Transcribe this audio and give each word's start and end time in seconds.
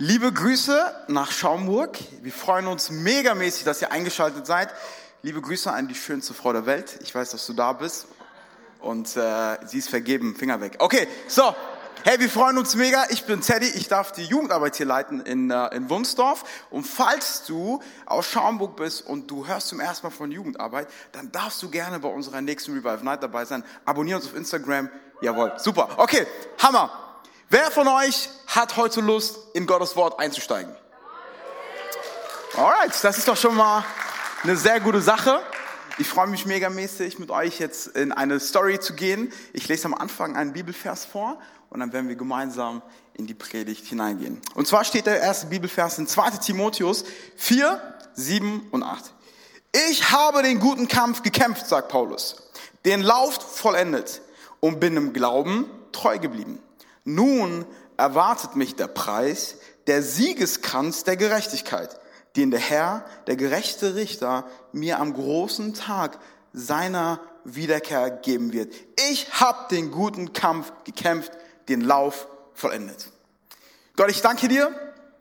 Liebe 0.00 0.32
Grüße 0.32 0.94
nach 1.08 1.32
Schaumburg. 1.32 1.98
Wir 2.22 2.30
freuen 2.30 2.68
uns 2.68 2.88
megamäßig, 2.90 3.64
dass 3.64 3.82
ihr 3.82 3.90
eingeschaltet 3.90 4.46
seid. 4.46 4.72
Liebe 5.22 5.40
Grüße 5.40 5.72
an 5.72 5.88
die 5.88 5.96
schönste 5.96 6.34
Frau 6.34 6.52
der 6.52 6.66
Welt. 6.66 7.00
Ich 7.02 7.12
weiß, 7.12 7.30
dass 7.30 7.44
du 7.48 7.52
da 7.52 7.72
bist. 7.72 8.06
Und 8.78 9.16
äh, 9.16 9.56
sie 9.66 9.78
ist 9.78 9.90
vergeben. 9.90 10.36
Finger 10.36 10.60
weg. 10.60 10.76
Okay, 10.78 11.08
so. 11.26 11.52
Hey, 12.04 12.20
wir 12.20 12.30
freuen 12.30 12.58
uns 12.58 12.76
mega. 12.76 13.06
Ich 13.10 13.24
bin 13.24 13.40
Teddy. 13.40 13.66
Ich 13.66 13.88
darf 13.88 14.12
die 14.12 14.22
Jugendarbeit 14.22 14.76
hier 14.76 14.86
leiten 14.86 15.20
in, 15.20 15.50
äh, 15.50 15.74
in 15.74 15.90
Wunsdorf. 15.90 16.44
Und 16.70 16.84
falls 16.84 17.44
du 17.46 17.82
aus 18.06 18.24
Schaumburg 18.26 18.76
bist 18.76 19.04
und 19.04 19.28
du 19.28 19.48
hörst 19.48 19.66
zum 19.66 19.80
ersten 19.80 20.06
Mal 20.06 20.12
von 20.12 20.30
Jugendarbeit, 20.30 20.86
dann 21.10 21.32
darfst 21.32 21.60
du 21.60 21.70
gerne 21.70 21.98
bei 21.98 22.08
unserer 22.08 22.40
nächsten 22.40 22.72
Revive 22.72 23.04
Night 23.04 23.24
dabei 23.24 23.46
sein. 23.46 23.64
Abonnier 23.84 24.14
uns 24.14 24.26
auf 24.26 24.36
Instagram. 24.36 24.90
Jawohl, 25.22 25.54
super. 25.56 25.88
Okay, 25.96 26.24
Hammer. 26.62 27.07
Wer 27.50 27.70
von 27.70 27.88
euch 27.88 28.28
hat 28.46 28.76
heute 28.76 29.00
Lust, 29.00 29.38
in 29.54 29.66
Gottes 29.66 29.96
Wort 29.96 30.20
einzusteigen? 30.20 30.70
Alright, 32.54 32.92
das 33.02 33.16
ist 33.16 33.26
doch 33.26 33.38
schon 33.38 33.54
mal 33.54 33.86
eine 34.42 34.54
sehr 34.54 34.80
gute 34.80 35.00
Sache. 35.00 35.40
Ich 35.96 36.06
freue 36.06 36.26
mich 36.26 36.44
megamäßig, 36.44 37.18
mit 37.18 37.30
euch 37.30 37.58
jetzt 37.58 37.86
in 37.96 38.12
eine 38.12 38.38
Story 38.38 38.80
zu 38.80 38.92
gehen. 38.92 39.32
Ich 39.54 39.66
lese 39.66 39.86
am 39.86 39.94
Anfang 39.94 40.36
einen 40.36 40.52
Bibelvers 40.52 41.06
vor 41.06 41.40
und 41.70 41.80
dann 41.80 41.90
werden 41.94 42.10
wir 42.10 42.16
gemeinsam 42.16 42.82
in 43.14 43.26
die 43.26 43.32
Predigt 43.32 43.86
hineingehen. 43.86 44.42
Und 44.54 44.68
zwar 44.68 44.84
steht 44.84 45.06
der 45.06 45.18
erste 45.18 45.46
Bibelvers 45.46 45.96
in 45.96 46.06
2 46.06 46.30
Timotheus 46.32 47.04
4, 47.36 47.80
7 48.12 48.68
und 48.72 48.82
8. 48.82 49.14
Ich 49.88 50.10
habe 50.10 50.42
den 50.42 50.60
guten 50.60 50.86
Kampf 50.86 51.22
gekämpft, 51.22 51.66
sagt 51.66 51.88
Paulus, 51.88 52.36
den 52.84 53.00
Lauf 53.00 53.36
vollendet 53.56 54.20
und 54.60 54.80
bin 54.80 54.98
im 54.98 55.14
Glauben 55.14 55.64
treu 55.92 56.18
geblieben. 56.18 56.62
Nun 57.08 57.64
erwartet 57.96 58.54
mich 58.54 58.76
der 58.76 58.86
Preis, 58.86 59.56
der 59.86 60.02
Siegeskranz 60.02 61.04
der 61.04 61.16
Gerechtigkeit, 61.16 61.98
den 62.36 62.50
der 62.50 62.60
Herr, 62.60 63.02
der 63.26 63.36
gerechte 63.36 63.94
Richter, 63.94 64.46
mir 64.72 65.00
am 65.00 65.14
großen 65.14 65.72
Tag 65.72 66.18
seiner 66.52 67.18
Wiederkehr 67.44 68.10
geben 68.10 68.52
wird. 68.52 68.74
Ich 69.08 69.40
habe 69.40 69.74
den 69.74 69.90
guten 69.90 70.34
Kampf 70.34 70.70
gekämpft, 70.84 71.32
den 71.70 71.80
Lauf 71.80 72.28
vollendet. 72.52 73.08
Gott, 73.96 74.10
ich 74.10 74.20
danke 74.20 74.48
dir, 74.48 74.70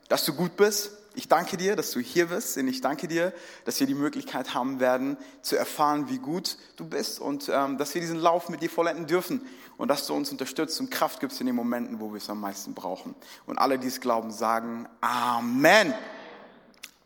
dass 0.09 0.25
du 0.25 0.33
gut 0.33 0.57
bist. 0.57 0.91
Ich 1.15 1.29
danke 1.29 1.57
dir, 1.57 1.75
dass 1.75 1.91
du 1.91 1.99
hier 1.99 2.27
bist 2.27 2.57
und 2.57 2.67
ich 2.67 2.81
danke 2.81 3.07
dir, 3.07 3.33
dass 3.65 3.79
wir 3.79 3.87
die 3.87 3.95
Möglichkeit 3.95 4.53
haben 4.53 4.79
werden, 4.79 5.17
zu 5.41 5.55
erfahren, 5.55 6.09
wie 6.09 6.19
gut 6.19 6.57
du 6.75 6.85
bist 6.85 7.19
und 7.19 7.49
ähm, 7.51 7.79
dass 7.79 7.95
wir 7.95 8.01
diesen 8.01 8.19
Lauf 8.19 8.49
mit 8.49 8.61
dir 8.61 8.69
vollenden 8.69 9.07
dürfen 9.07 9.41
und 9.77 9.87
dass 9.89 10.07
du 10.07 10.13
uns 10.13 10.31
unterstützt 10.31 10.79
und 10.79 10.89
Kraft 10.89 11.19
gibst 11.19 11.39
in 11.39 11.47
den 11.47 11.55
Momenten, 11.55 11.99
wo 11.99 12.11
wir 12.11 12.17
es 12.17 12.29
am 12.29 12.39
meisten 12.39 12.73
brauchen. 12.73 13.15
Und 13.45 13.57
alle, 13.57 13.77
die 13.77 13.87
es 13.87 14.01
glauben, 14.01 14.31
sagen 14.31 14.87
Amen. 15.01 15.93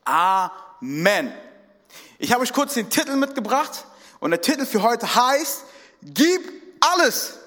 Amen. 0.05 1.33
Ich 2.17 2.31
habe 2.31 2.43
euch 2.43 2.53
kurz 2.53 2.73
den 2.73 2.89
Titel 2.89 3.15
mitgebracht 3.15 3.85
und 4.19 4.31
der 4.31 4.41
Titel 4.41 4.65
für 4.65 4.81
heute 4.81 5.13
heißt, 5.13 5.65
gib 6.01 6.41
alles, 6.79 7.37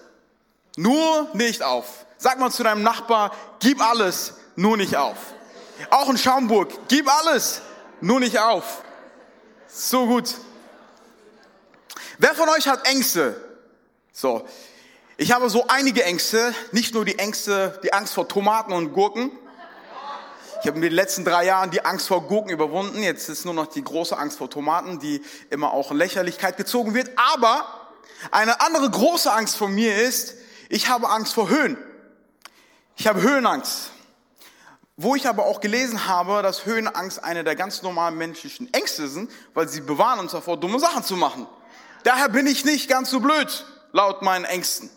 nur 0.77 1.31
nicht 1.33 1.63
auf. 1.63 2.07
Sag 2.19 2.39
mal 2.39 2.51
zu 2.51 2.63
deinem 2.63 2.83
Nachbar, 2.83 3.33
gib 3.61 3.81
alles, 3.81 4.35
nur 4.57 4.77
nicht 4.77 4.97
auf. 4.97 5.17
Auch 5.91 6.09
in 6.09 6.19
Schaumburg. 6.19 6.73
Gib 6.89 7.09
alles, 7.09 7.61
nur 8.01 8.21
nicht 8.21 8.39
auf. 8.39 8.83
So 9.67 10.07
gut. 10.07 10.35
Wer 12.19 12.35
von 12.35 12.49
euch 12.49 12.69
hat 12.69 12.87
Ängste? 12.87 13.41
So. 14.13 14.47
Ich 15.17 15.31
habe 15.31 15.49
so 15.49 15.69
einige 15.69 16.03
Ängste, 16.03 16.53
nicht 16.73 16.93
nur 16.93 17.05
die 17.05 17.21
Ängste, 17.21 17.79
die 17.85 17.93
Angst 17.93 18.15
vor 18.15 18.27
Tomaten 18.27 18.73
und 18.73 18.93
Gurken. 18.93 19.31
Ich 20.61 20.67
habe 20.67 20.77
in 20.77 20.83
den 20.83 20.93
letzten 20.93 21.25
drei 21.25 21.45
Jahren 21.45 21.71
die 21.71 21.85
Angst 21.85 22.09
vor 22.09 22.27
Gurken 22.27 22.51
überwunden. 22.51 23.01
Jetzt 23.01 23.29
ist 23.29 23.45
nur 23.45 23.55
noch 23.55 23.67
die 23.67 23.85
große 23.85 24.19
Angst 24.19 24.39
vor 24.39 24.51
Tomaten, 24.51 24.99
die 24.99 25.23
immer 25.51 25.73
auch 25.73 25.93
in 25.93 25.99
Lächerlichkeit 25.99 26.57
gezogen 26.57 26.95
wird. 26.95 27.13
Aber 27.33 27.65
eine 28.33 28.61
andere 28.61 28.91
große 28.91 29.33
Angst 29.33 29.57
von 29.57 29.73
mir 29.73 29.95
ist, 29.95 30.35
ich 30.69 30.89
habe 30.89 31.09
Angst 31.09 31.33
vor 31.33 31.49
Höhen. 31.49 31.79
Ich 32.97 33.07
habe 33.07 33.23
Höhenangst. 33.23 33.93
Wo 34.97 35.15
ich 35.15 35.29
aber 35.29 35.47
auch 35.47 35.61
gelesen 35.61 36.09
habe, 36.09 36.43
dass 36.43 36.67
Höhenangst 36.67 37.23
eine 37.23 37.45
der 37.45 37.55
ganz 37.55 37.83
normalen 37.83 38.19
menschlichen 38.19 38.73
Ängste 38.75 39.07
sind, 39.07 39.31
weil 39.53 39.69
sie 39.69 39.81
bewahren 39.81 40.19
uns 40.19 40.33
davor, 40.33 40.57
dumme 40.57 40.81
Sachen 40.81 41.05
zu 41.05 41.15
machen. 41.17 41.47
Daher 42.03 42.29
bin 42.29 42.49
ich 42.49 42.65
nicht 42.65 42.89
ganz 42.89 43.11
so 43.11 43.21
blöd, 43.21 43.65
laut 43.93 44.23
meinen 44.23 44.45
Ängsten. 44.45 44.91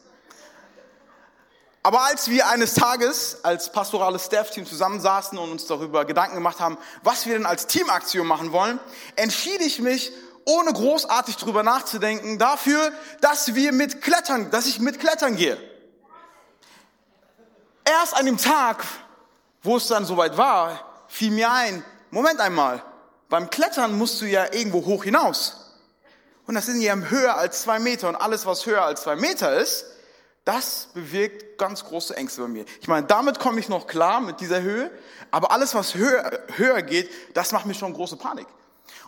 Aber 1.88 2.02
als 2.02 2.30
wir 2.30 2.50
eines 2.50 2.74
Tages 2.74 3.38
als 3.44 3.72
pastorales 3.72 4.25
Staff-Team 4.25 4.66
zusammensaßen 4.66 5.38
und 5.38 5.52
uns 5.52 5.68
darüber 5.68 6.03
Gedanken 6.03 6.36
gemacht 6.36 6.59
haben, 6.59 6.78
was 7.02 7.25
wir 7.25 7.36
denn 7.36 7.46
als 7.46 7.66
Teamaktion 7.68 8.28
machen 8.28 8.52
wollen, 8.52 8.78
entschied 9.16 9.62
ich 9.62 9.80
mich, 9.80 10.12
ohne 10.44 10.74
großartig 10.74 11.38
drüber 11.38 11.64
nachzudenken, 11.64 12.40
dafür, 12.40 12.92
dass 13.22 13.56
wir 13.56 13.72
mit 13.72 14.02
Klettern, 14.02 14.52
dass 14.52 14.66
ich 14.66 14.81
mit 14.81 15.00
Klettern 15.00 15.38
gehe. 15.38 15.58
Erst 17.86 18.18
an 18.18 18.25
dem 18.25 18.38
Tag, 18.38 18.84
wo 19.64 19.78
es 19.78 19.88
dann 19.88 20.04
soweit 20.04 20.36
war, 20.36 21.06
fiel 21.08 21.31
mir 21.31 21.50
ein, 21.50 21.86
Moment 22.12 22.42
einmal, 22.42 22.84
beim 23.30 23.50
Klettern 23.50 23.98
musst 23.98 24.19
du 24.19 24.25
ja 24.25 24.52
irgendwo 24.52 24.86
hoch 24.86 25.06
hinaus. 25.06 25.72
Und 26.48 26.56
das 26.56 26.66
sind 26.66 26.81
ja 26.81 26.98
höher 26.98 27.38
als 27.38 27.62
zwei 27.62 27.80
Meter 27.80 28.09
und 28.09 28.18
alles, 28.18 28.46
was 28.46 28.66
höher 28.66 28.81
als 28.81 29.04
zwei 29.04 29.16
Meter 29.16 29.56
ist, 29.56 29.86
das 30.47 30.88
bewirkt 30.94 31.58
ganz 31.58 31.84
große 31.84 32.16
Ängste 32.16 32.41
bei 32.41 32.47
mir. 32.47 32.66
Ich 32.81 32.88
meine, 32.88 33.06
damit 33.06 33.40
komme 33.40 33.59
ich 33.59 33.68
noch 33.68 33.85
klar 33.85 34.22
mit 34.22 34.40
dieser 34.40 34.62
Höhe, 34.62 34.90
aber 35.30 35.52
alles, 35.52 35.75
was 35.75 35.96
höher, 35.96 36.31
höher 36.56 36.81
geht, 36.81 37.09
das 37.34 37.52
macht 37.52 37.66
mir 37.66 37.74
schon 37.74 37.94
große 37.94 38.16
Panik. 38.16 38.47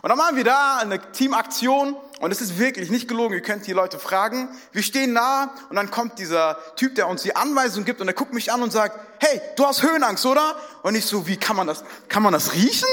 Und 0.02 0.08
dann 0.08 0.18
machen 0.18 0.36
wir 0.36 0.44
da 0.44 0.78
eine 0.78 1.00
Teamaktion 1.12 1.96
und 2.20 2.30
es 2.30 2.40
ist 2.40 2.58
wirklich 2.58 2.90
nicht 2.90 3.08
gelogen. 3.08 3.34
Ihr 3.34 3.42
könnt 3.42 3.66
die 3.66 3.72
Leute 3.72 3.98
fragen. 3.98 4.48
Wir 4.72 4.82
stehen 4.82 5.14
da 5.14 5.54
und 5.68 5.76
dann 5.76 5.90
kommt 5.90 6.18
dieser 6.18 6.58
Typ, 6.76 6.94
der 6.94 7.08
uns 7.08 7.22
die 7.22 7.36
Anweisung 7.36 7.84
gibt 7.84 8.00
und 8.00 8.08
er 8.08 8.14
guckt 8.14 8.34
mich 8.34 8.52
an 8.52 8.62
und 8.62 8.70
sagt, 8.70 8.98
hey, 9.18 9.40
du 9.56 9.66
hast 9.66 9.82
Höhenangst, 9.82 10.24
oder? 10.26 10.56
Und 10.82 10.94
ich 10.94 11.06
so, 11.06 11.26
wie 11.26 11.36
kann 11.36 11.56
man 11.56 11.66
das, 11.66 11.84
kann 12.08 12.22
man 12.22 12.32
das 12.32 12.54
riechen? 12.54 12.88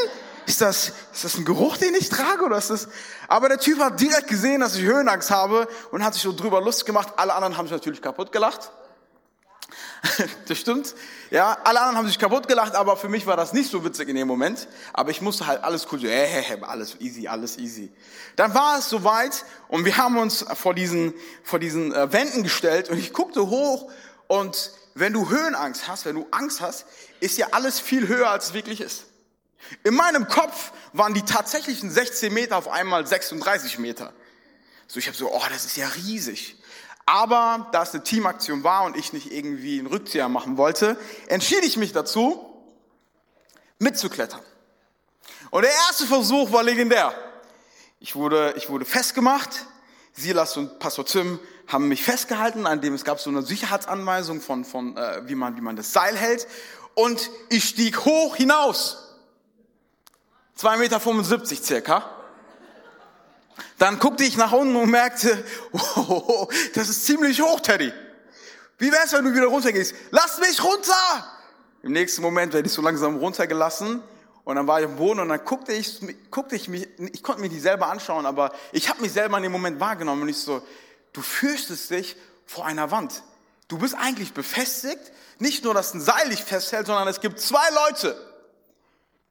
Ist 0.47 0.61
das, 0.61 0.93
ist 1.13 1.25
das 1.25 1.37
ein 1.37 1.43
Geruch, 1.43 1.75
den 1.75 1.93
ich 1.93 2.07
trage 2.07 2.45
oder 2.45 2.57
ist 2.57 2.69
das? 2.69 2.87
Aber 3.27 3.49
der 3.49 3.59
Typ 3.59 3.79
hat 3.79 3.99
direkt 3.99 4.29
gesehen, 4.29 4.61
dass 4.61 4.77
ich 4.77 4.83
Höhenangst 4.83 5.29
habe 5.29 5.67
und 5.91 6.05
hat 6.05 6.13
sich 6.13 6.23
so 6.23 6.31
drüber 6.31 6.61
Lust 6.61 6.85
gemacht. 6.85 7.09
Alle 7.17 7.33
anderen 7.33 7.57
haben 7.57 7.65
sich 7.65 7.73
natürlich 7.73 8.01
kaputt 8.01 8.31
gelacht. 8.31 8.71
das 10.47 10.57
stimmt. 10.57 10.95
Ja, 11.31 11.57
alle 11.65 11.81
anderen 11.81 11.97
haben 11.97 12.07
sich 12.07 12.17
kaputt 12.17 12.47
gelacht, 12.47 12.75
aber 12.75 12.95
für 12.95 13.09
mich 13.09 13.27
war 13.27 13.35
das 13.35 13.51
nicht 13.51 13.69
so 13.69 13.83
witzig 13.83 14.07
in 14.07 14.15
dem 14.15 14.29
Moment. 14.29 14.69
Aber 14.93 15.11
ich 15.11 15.21
musste 15.21 15.47
halt 15.47 15.65
alles 15.65 15.85
cool, 15.91 16.05
äh, 16.05 16.39
äh, 16.39 16.61
alles 16.61 16.95
easy, 17.01 17.27
alles 17.27 17.57
easy. 17.57 17.91
Dann 18.37 18.53
war 18.53 18.79
es 18.79 18.87
soweit 18.87 19.43
und 19.67 19.83
wir 19.83 19.97
haben 19.97 20.17
uns 20.17 20.45
vor 20.53 20.73
diesen, 20.73 21.13
vor 21.43 21.59
diesen 21.59 21.93
äh, 21.93 22.13
Wänden 22.13 22.43
gestellt 22.43 22.89
und 22.89 22.97
ich 22.97 23.11
guckte 23.11 23.49
hoch 23.49 23.91
und 24.27 24.71
wenn 24.95 25.11
du 25.11 25.29
Höhenangst 25.29 25.89
hast, 25.89 26.05
wenn 26.05 26.15
du 26.15 26.25
Angst 26.31 26.61
hast, 26.61 26.85
ist 27.19 27.37
ja 27.37 27.47
alles 27.51 27.81
viel 27.81 28.07
höher, 28.07 28.29
als 28.29 28.45
es 28.45 28.53
wirklich 28.53 28.79
ist. 28.79 29.06
In 29.83 29.93
meinem 29.95 30.27
Kopf 30.27 30.71
waren 30.93 31.13
die 31.13 31.23
tatsächlichen 31.23 31.89
16 31.89 32.33
Meter 32.33 32.57
auf 32.57 32.67
einmal 32.67 33.05
36 33.05 33.79
Meter. 33.79 34.13
So, 34.87 34.99
ich 34.99 35.07
habe 35.07 35.17
so, 35.17 35.31
oh, 35.33 35.43
das 35.49 35.65
ist 35.65 35.77
ja 35.77 35.87
riesig. 35.89 36.55
Aber 37.05 37.69
da 37.71 37.83
es 37.83 37.93
eine 37.93 38.03
Teamaktion 38.03 38.63
war 38.63 38.83
und 38.83 38.97
ich 38.97 39.13
nicht 39.13 39.31
irgendwie 39.31 39.79
einen 39.79 39.87
Rückzieher 39.87 40.27
machen 40.29 40.57
wollte, 40.57 40.97
entschied 41.27 41.63
ich 41.63 41.77
mich 41.77 41.93
dazu, 41.93 42.45
mitzuklettern. 43.79 44.41
Und 45.51 45.63
der 45.63 45.71
erste 45.71 46.05
Versuch 46.05 46.51
war 46.51 46.63
legendär. 46.63 47.13
Ich 47.99 48.15
wurde, 48.15 48.53
ich 48.57 48.69
wurde 48.69 48.85
festgemacht. 48.85 49.65
Silas 50.13 50.57
und 50.57 50.79
Pastor 50.79 51.05
Tim 51.05 51.39
haben 51.67 51.87
mich 51.87 52.03
festgehalten, 52.03 52.65
an 52.65 52.81
dem 52.81 52.93
es 52.93 53.03
gab 53.03 53.19
so 53.19 53.29
eine 53.29 53.41
Sicherheitsanweisung 53.43 54.41
von, 54.41 54.65
von 54.65 54.97
äh, 54.97 55.21
wie, 55.27 55.35
man, 55.35 55.55
wie 55.57 55.61
man 55.61 55.75
das 55.75 55.93
Seil 55.93 56.17
hält. 56.17 56.47
Und 56.93 57.29
ich 57.49 57.65
stieg 57.65 58.03
hoch 58.05 58.35
hinaus. 58.35 59.06
2,75 60.59 60.77
Meter 60.77 61.63
circa. 61.63 62.09
Dann 63.77 63.99
guckte 63.99 64.23
ich 64.23 64.37
nach 64.37 64.51
unten 64.51 64.75
und 64.75 64.89
merkte, 64.89 65.43
oh, 65.71 66.47
das 66.73 66.89
ist 66.89 67.05
ziemlich 67.05 67.41
hoch, 67.41 67.59
Teddy. 67.59 67.93
Wie 68.79 68.91
wär's, 68.91 69.13
wenn 69.13 69.25
du 69.25 69.33
wieder 69.33 69.47
runtergehst? 69.47 69.93
Lass 70.11 70.39
mich 70.39 70.63
runter! 70.63 71.33
Im 71.83 71.91
nächsten 71.91 72.21
Moment 72.21 72.53
werde 72.53 72.67
ich 72.67 72.73
so 72.73 72.81
langsam 72.81 73.17
runtergelassen 73.17 74.01
Und 74.43 74.55
dann 74.55 74.67
war 74.67 74.79
ich 74.79 74.85
am 74.85 74.97
Boden 74.97 75.19
und 75.19 75.29
dann 75.29 75.43
guckte 75.45 75.73
ich, 75.73 75.99
guckte 76.31 76.55
ich 76.55 76.67
mich, 76.67 76.87
ich 76.99 77.23
konnte 77.23 77.41
mich 77.41 77.51
nicht 77.51 77.61
selber 77.61 77.87
anschauen, 77.87 78.25
aber 78.25 78.51
ich 78.71 78.89
habe 78.89 79.01
mich 79.01 79.11
selber 79.11 79.37
in 79.37 79.43
dem 79.43 79.51
Moment 79.51 79.79
wahrgenommen 79.79 80.23
und 80.23 80.29
ich 80.29 80.37
so, 80.37 80.61
du 81.13 81.21
fürchtest 81.21 81.89
dich 81.91 82.15
vor 82.45 82.65
einer 82.65 82.91
Wand. 82.91 83.23
Du 83.67 83.77
bist 83.77 83.95
eigentlich 83.95 84.33
befestigt, 84.33 85.11
nicht 85.39 85.63
nur, 85.63 85.73
dass 85.73 85.93
ein 85.93 86.01
Seil 86.01 86.29
dich 86.29 86.43
festhält, 86.43 86.87
sondern 86.87 87.07
es 87.07 87.19
gibt 87.19 87.39
zwei 87.39 87.67
Leute, 87.85 88.15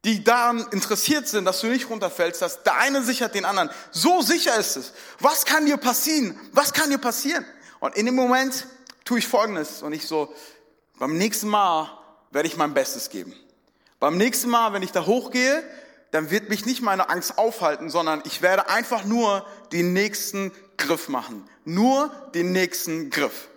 die 0.05 0.23
daran 0.23 0.65
interessiert 0.71 1.27
sind, 1.27 1.45
dass 1.45 1.61
du 1.61 1.67
nicht 1.67 1.89
runterfällst, 1.89 2.41
dass 2.41 2.63
der 2.63 2.75
eine 2.77 3.03
sichert 3.03 3.35
den 3.35 3.45
anderen. 3.45 3.69
So 3.91 4.21
sicher 4.21 4.55
ist 4.55 4.77
es. 4.77 4.93
Was 5.19 5.45
kann 5.45 5.65
dir 5.65 5.77
passieren? 5.77 6.39
Was 6.53 6.73
kann 6.73 6.89
dir 6.89 6.97
passieren? 6.97 7.45
Und 7.79 7.95
in 7.95 8.05
dem 8.05 8.15
Moment 8.15 8.67
tue 9.05 9.19
ich 9.19 9.27
Folgendes 9.27 9.81
und 9.81 9.93
ich 9.93 10.07
so, 10.07 10.33
beim 10.99 11.17
nächsten 11.17 11.47
Mal 11.47 11.91
werde 12.31 12.47
ich 12.47 12.57
mein 12.57 12.73
Bestes 12.73 13.09
geben. 13.09 13.33
Beim 13.99 14.17
nächsten 14.17 14.49
Mal, 14.49 14.73
wenn 14.73 14.83
ich 14.83 14.91
da 14.91 15.05
hochgehe, 15.05 15.63
dann 16.11 16.31
wird 16.31 16.49
mich 16.49 16.65
nicht 16.65 16.81
meine 16.81 17.09
Angst 17.09 17.37
aufhalten, 17.37 17.89
sondern 17.89 18.21
ich 18.25 18.41
werde 18.41 18.69
einfach 18.69 19.03
nur 19.03 19.45
den 19.71 19.93
nächsten 19.93 20.51
Griff 20.77 21.09
machen. 21.09 21.47
Nur 21.65 22.09
den 22.33 22.51
nächsten 22.51 23.09
Griff. 23.09 23.49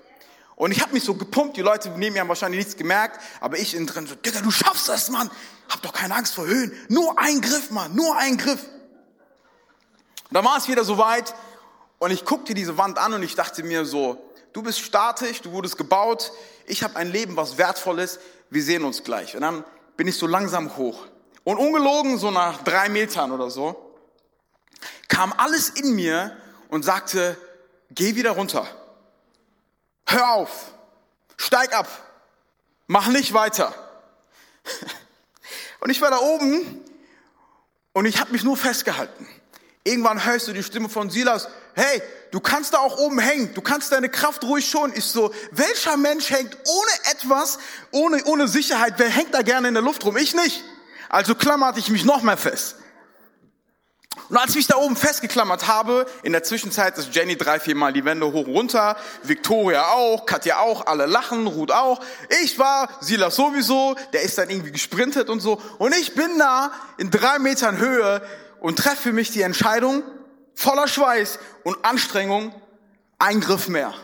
Und 0.61 0.73
ich 0.73 0.83
habe 0.83 0.93
mich 0.93 1.05
so 1.05 1.15
gepumpt, 1.15 1.57
die 1.57 1.63
Leute 1.63 1.89
neben 1.97 2.13
mir 2.13 2.21
haben 2.21 2.29
wahrscheinlich 2.29 2.59
nichts 2.59 2.77
gemerkt, 2.77 3.19
aber 3.41 3.57
ich 3.57 3.75
innen 3.75 3.87
drin 3.87 4.07
so, 4.07 4.15
Digga, 4.15 4.43
du 4.43 4.51
schaffst 4.51 4.91
das, 4.91 5.09
Mann. 5.09 5.31
Hab 5.71 5.81
doch 5.81 5.95
keine 5.95 6.15
Angst 6.15 6.35
vor 6.35 6.47
Höhen. 6.47 6.71
Nur 6.91 7.19
ein 7.19 7.41
Griff, 7.41 7.71
Mann, 7.71 7.95
nur 7.95 8.15
ein 8.19 8.37
Griff. 8.37 8.63
Und 8.65 10.35
dann 10.35 10.45
war 10.45 10.59
es 10.59 10.69
wieder 10.69 10.85
soweit 10.85 11.35
und 11.99 12.11
ich 12.11 12.27
guckte 12.27 12.53
diese 12.53 12.77
Wand 12.77 12.99
an 12.99 13.15
und 13.15 13.23
ich 13.23 13.37
dachte 13.37 13.63
mir 13.63 13.87
so, 13.87 14.23
du 14.53 14.63
bist 14.63 14.81
statisch, 14.81 15.41
du 15.41 15.53
wurdest 15.53 15.79
gebaut, 15.79 16.31
ich 16.67 16.83
habe 16.83 16.97
ein 16.97 17.11
Leben, 17.11 17.37
was 17.37 17.57
wertvoll 17.57 17.99
ist, 17.99 18.21
wir 18.51 18.63
sehen 18.63 18.85
uns 18.85 19.03
gleich. 19.03 19.35
Und 19.35 19.41
dann 19.41 19.65
bin 19.97 20.09
ich 20.09 20.19
so 20.19 20.27
langsam 20.27 20.77
hoch. 20.77 21.07
Und 21.43 21.57
ungelogen, 21.57 22.19
so 22.19 22.31
nach 22.31 22.63
drei 22.65 22.91
Metern 22.91 23.33
oder 23.33 23.49
so, 23.49 23.95
kam 25.09 25.33
alles 25.39 25.71
in 25.71 25.95
mir 25.95 26.37
und 26.69 26.85
sagte, 26.85 27.39
geh 27.93 28.15
wieder 28.15 28.33
runter. 28.33 28.67
Hör 30.11 30.31
auf. 30.31 30.73
Steig 31.37 31.73
ab. 31.73 31.89
Mach 32.89 33.07
nicht 33.07 33.33
weiter. 33.33 33.73
Und 35.81 35.91
ich 35.91 36.01
war 36.01 36.11
da 36.11 36.19
oben 36.19 36.85
und 37.95 38.05
ich 38.05 38.21
habe 38.21 38.33
mich 38.33 38.45
nur 38.45 38.57
festgehalten. 38.57 39.27
Irgendwann 39.83 40.25
hörst 40.25 40.47
du 40.47 40.53
die 40.53 40.63
Stimme 40.63 40.91
von 40.91 41.09
Silas, 41.09 41.49
hey, 41.75 42.03
du 42.33 42.41
kannst 42.41 42.75
da 42.75 42.79
auch 42.79 42.99
oben 42.99 43.19
hängen, 43.19 43.55
du 43.55 43.63
kannst 43.63 43.91
deine 43.93 44.11
Kraft 44.11 44.45
ruhig 44.45 44.69
schon. 44.69 44.93
Ich 44.95 45.07
so, 45.07 45.33
welcher 45.53 45.97
Mensch 45.97 46.29
hängt 46.29 46.55
ohne 46.67 46.91
etwas, 47.11 47.59
ohne, 47.91 48.23
ohne 48.25 48.47
Sicherheit, 48.47 48.95
wer 48.99 49.09
hängt 49.09 49.33
da 49.33 49.41
gerne 49.41 49.69
in 49.69 49.75
der 49.75 49.83
Luft 49.83 50.05
rum? 50.05 50.19
Ich 50.19 50.35
nicht. 50.35 50.63
Also 51.09 51.35
klammerte 51.35 51.81
ich 51.81 51.89
mich 51.89 52.05
noch 52.05 52.23
mehr 52.23 52.37
fest. 52.37 52.77
Und 54.29 54.37
als 54.37 54.51
ich 54.51 54.57
mich 54.57 54.67
da 54.67 54.77
oben 54.77 54.97
festgeklammert 54.97 55.67
habe, 55.67 56.07
in 56.23 56.33
der 56.33 56.43
Zwischenzeit 56.43 56.99
ist 56.99 57.15
Jenny 57.15 57.37
drei, 57.37 57.61
vier 57.61 57.75
Mal 57.75 57.93
die 57.93 58.05
Wände 58.05 58.27
hoch 58.27 58.47
und 58.47 58.55
runter, 58.55 58.97
Victoria 59.23 59.89
auch, 59.89 60.27
Katja 60.27 60.59
auch, 60.59 60.87
alle 60.87 61.07
lachen, 61.07 61.47
Ruth 61.47 61.71
auch. 61.71 62.01
Ich 62.43 62.59
war, 62.59 62.89
Silas 63.01 63.37
sowieso, 63.37 63.97
der 64.13 64.23
ist 64.23 64.39
dann 64.39 64.51
irgendwie 64.51 64.73
gesprintet 64.73 65.29
und 65.29 65.41
so. 65.41 65.61
Und 65.79 65.95
ich 65.95 66.15
bin 66.15 66.39
da 66.39 66.73
in 66.99 67.11
drei 67.11 67.39
Metern 67.39 67.79
Höhe 67.79 68.23
und 68.61 68.79
treffe 68.79 69.03
für 69.03 69.13
mich 69.13 69.31
die 69.31 69.43
Entscheidung, 69.43 70.03
voller 70.55 70.89
Schweiß 70.89 71.39
und 71.65 71.85
Anstrengung, 71.85 72.55
ein 73.19 73.41
Griff 73.41 73.69
mehr. 73.69 73.95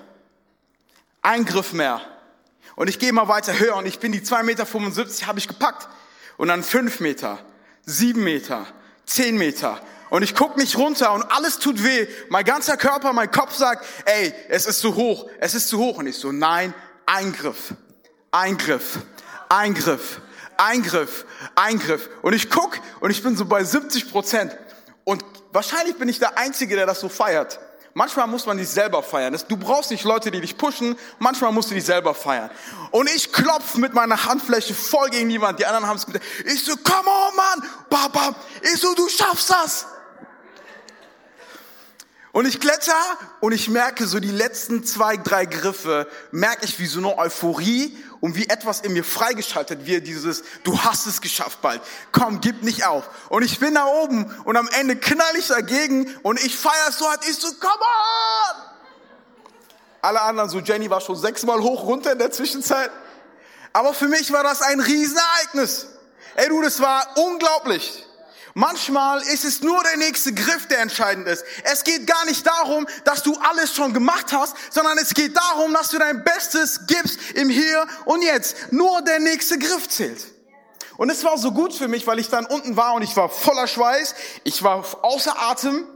Ein 1.23 1.45
Griff 1.45 1.73
mehr. 1.73 2.01
Und 2.77 2.89
ich 2.89 2.99
gehe 2.99 3.13
mal 3.13 3.29
weiter 3.29 3.59
höher 3.59 3.77
und 3.77 3.87
ich 3.87 3.99
bin 3.99 4.13
die 4.13 4.21
2,75 4.21 4.43
Meter 4.45 5.27
habe 5.27 5.39
ich 5.39 5.49
gepackt. 5.49 5.89
Und 6.37 6.49
dann 6.49 6.63
fünf 6.63 7.01
Meter, 7.01 7.39
sieben 7.85 8.23
Meter, 8.23 8.67
zehn 9.07 9.37
Meter. 9.37 9.81
Und 10.09 10.23
ich 10.23 10.35
guck 10.35 10.57
nicht 10.57 10.77
runter 10.77 11.13
und 11.13 11.23
alles 11.23 11.59
tut 11.59 11.83
weh. 11.83 12.07
Mein 12.29 12.45
ganzer 12.45 12.77
Körper, 12.77 13.13
mein 13.13 13.31
Kopf 13.31 13.55
sagt, 13.55 13.85
ey, 14.05 14.33
es 14.49 14.67
ist 14.67 14.81
zu 14.81 14.95
hoch, 14.95 15.29
es 15.41 15.55
ist 15.55 15.69
zu 15.69 15.79
hoch. 15.79 15.99
Und 15.99 16.07
ich 16.07 16.17
so, 16.17 16.33
nein, 16.33 16.73
Eingriff, 17.07 17.75
Eingriff, 18.31 18.99
Eingriff, 19.49 20.21
Eingriff, 20.57 21.25
Eingriff. 21.55 22.09
Und 22.23 22.35
ich 22.35 22.51
guck 22.51 22.79
und 23.01 23.11
ich 23.11 23.23
bin 23.23 23.37
so 23.37 23.45
bei 23.47 23.65
70 23.65 24.11
Prozent. 24.11 24.57
Und 25.05 25.25
wahrscheinlich 25.53 25.97
bin 25.97 26.09
ich 26.09 26.19
der 26.19 26.39
Einzige, 26.39 26.77
der 26.77 26.87
das 26.87 27.01
so 27.01 27.09
feiert. 27.09 27.59
Manchmal 27.95 28.27
muss 28.27 28.45
man 28.45 28.59
dich 28.59 28.69
selber 28.69 29.03
feiern. 29.03 29.35
Du 29.49 29.57
brauchst 29.57 29.91
nicht 29.91 30.05
Leute, 30.05 30.31
die 30.31 30.43
dich 30.43 30.59
pushen. 30.59 30.99
Manchmal 31.19 31.51
musst 31.51 31.71
du 31.71 31.75
dich 31.75 31.87
selber 31.87 32.15
feiern. 32.15 32.51
Und 32.91 33.09
ich 33.09 33.33
klopf 33.33 33.77
mit 33.77 33.95
meiner 33.95 34.27
Handfläche 34.27 34.75
voll 34.75 35.09
gegen 35.09 35.31
die 35.31 35.41
Wand. 35.41 35.59
Die 35.61 35.65
anderen 35.65 35.87
haben 35.87 35.97
es 35.97 36.05
gesagt. 36.05 36.23
Ich 36.45 36.63
so, 36.63 36.77
come 36.77 37.09
on, 37.09 37.37
Mann. 37.37 37.71
Bam. 37.89 38.35
Ich 38.61 38.81
so, 38.83 38.95
du 38.95 39.09
schaffst 39.09 39.49
das. 39.49 39.87
Und 42.37 42.45
ich 42.45 42.61
kletter 42.61 42.93
und 43.41 43.53
ich 43.53 43.71
merke 43.71 44.07
so 44.07 44.21
die 44.21 44.31
letzten 44.31 44.85
zwei, 44.85 45.17
drei 45.17 45.47
Griffe, 45.47 46.07
merke 46.33 46.67
ich 46.67 46.79
wie 46.79 46.85
so 46.85 46.99
eine 46.99 47.17
Euphorie 47.17 47.97
und 48.21 48.37
wie 48.37 48.47
etwas 48.51 48.81
in 48.81 48.93
mir 48.93 49.05
freigeschaltet 49.05 49.87
wird, 49.87 50.07
dieses, 50.07 50.45
du 50.63 50.79
hast 50.79 51.07
es 51.07 51.23
geschafft 51.23 51.63
bald. 51.63 51.81
Komm, 52.13 52.43
gib 52.43 52.63
nicht 52.63 52.85
auf. 52.85 53.09
Und 53.31 53.43
ich 53.43 53.59
bin 53.59 53.73
da 53.73 53.87
oben 53.87 54.27
und 54.45 54.59
am 54.59 54.69
Ende 54.79 54.97
knall 54.97 55.35
ich 55.39 55.47
dagegen 55.47 56.15
und 56.25 56.39
ich 56.45 56.55
feier 56.55 56.93
so 56.93 57.09
hart, 57.09 57.27
ich 57.27 57.37
so, 57.37 57.49
come 57.55 57.73
on! 57.73 58.63
Alle 60.03 60.21
anderen, 60.21 60.51
so 60.51 60.59
Jenny 60.59 60.91
war 60.91 61.01
schon 61.01 61.17
sechsmal 61.17 61.63
hoch 61.63 61.85
runter 61.85 62.13
in 62.13 62.19
der 62.19 62.33
Zwischenzeit. 62.33 62.91
Aber 63.73 63.95
für 63.95 64.09
mich 64.09 64.31
war 64.31 64.43
das 64.43 64.61
ein 64.61 64.81
Riesenereignis. 64.81 65.87
Ey 66.35 66.51
du, 66.51 66.61
das 66.61 66.81
war 66.83 67.17
unglaublich. 67.17 68.06
Manchmal 68.59 69.21
ist 69.21 69.45
es 69.45 69.61
nur 69.61 69.83
der 69.83 69.99
nächste 69.99 70.33
Griff, 70.33 70.67
der 70.69 70.79
entscheidend 70.79 71.29
ist. 71.29 71.45
Es 71.65 71.85
geht 71.85 72.07
gar 72.07 72.25
nicht 72.25 72.47
darum, 72.47 72.87
dass 73.05 73.23
du 73.23 73.37
alles 73.51 73.75
schon 73.75 73.93
gemacht 73.93 74.33
hast, 74.33 74.57
sondern 74.71 74.97
es 74.97 75.13
geht 75.13 75.37
darum, 75.37 75.75
dass 75.75 75.91
du 75.91 75.99
dein 75.99 76.25
Bestes 76.25 76.87
gibst 76.87 77.21
im 77.35 77.51
Hier 77.51 77.87
und 78.07 78.23
Jetzt. 78.23 78.73
Nur 78.73 79.03
der 79.03 79.19
nächste 79.19 79.59
Griff 79.59 79.91
zählt. 79.91 80.25
Und 80.97 81.11
es 81.11 81.23
war 81.23 81.37
so 81.37 81.53
gut 81.53 81.75
für 81.75 81.87
mich, 81.87 82.07
weil 82.07 82.19
ich 82.19 82.31
dann 82.31 82.47
unten 82.47 82.79
war 82.79 82.95
und 82.95 83.03
ich 83.03 83.15
war 83.15 83.29
voller 83.29 83.67
Schweiß, 83.67 84.15
ich 84.45 84.63
war 84.63 84.87
außer 85.03 85.39
Atem 85.39 85.87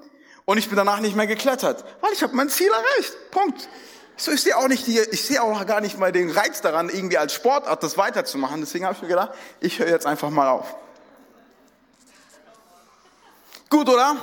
und 0.44 0.58
ich 0.58 0.68
bin 0.68 0.76
danach 0.76 1.00
nicht 1.00 1.16
mehr 1.16 1.26
geklettert, 1.26 1.82
weil 2.02 2.12
ich 2.12 2.22
habe 2.22 2.36
mein 2.36 2.50
Ziel 2.50 2.68
erreicht. 2.68 3.30
Punkt. 3.30 3.70
So, 4.18 4.32
ich 4.32 4.42
sehe 4.42 4.54
auch 4.58 4.68
nicht 4.68 4.86
die, 4.86 4.98
ich 4.98 5.24
sehe 5.24 5.42
auch 5.42 5.64
gar 5.64 5.80
nicht 5.80 5.98
mal 5.98 6.12
den 6.12 6.30
Reiz 6.30 6.60
daran, 6.60 6.90
irgendwie 6.90 7.16
als 7.16 7.32
Sportart 7.32 7.82
das 7.82 7.96
weiterzumachen. 7.96 8.60
Deswegen 8.60 8.84
habe 8.84 8.96
ich 8.96 9.00
mir 9.00 9.08
gedacht, 9.08 9.30
ich 9.60 9.78
höre 9.78 9.88
jetzt 9.88 10.04
einfach 10.04 10.28
mal 10.28 10.50
auf. 10.50 10.76
Gut, 13.70 13.88
oder? 13.88 14.16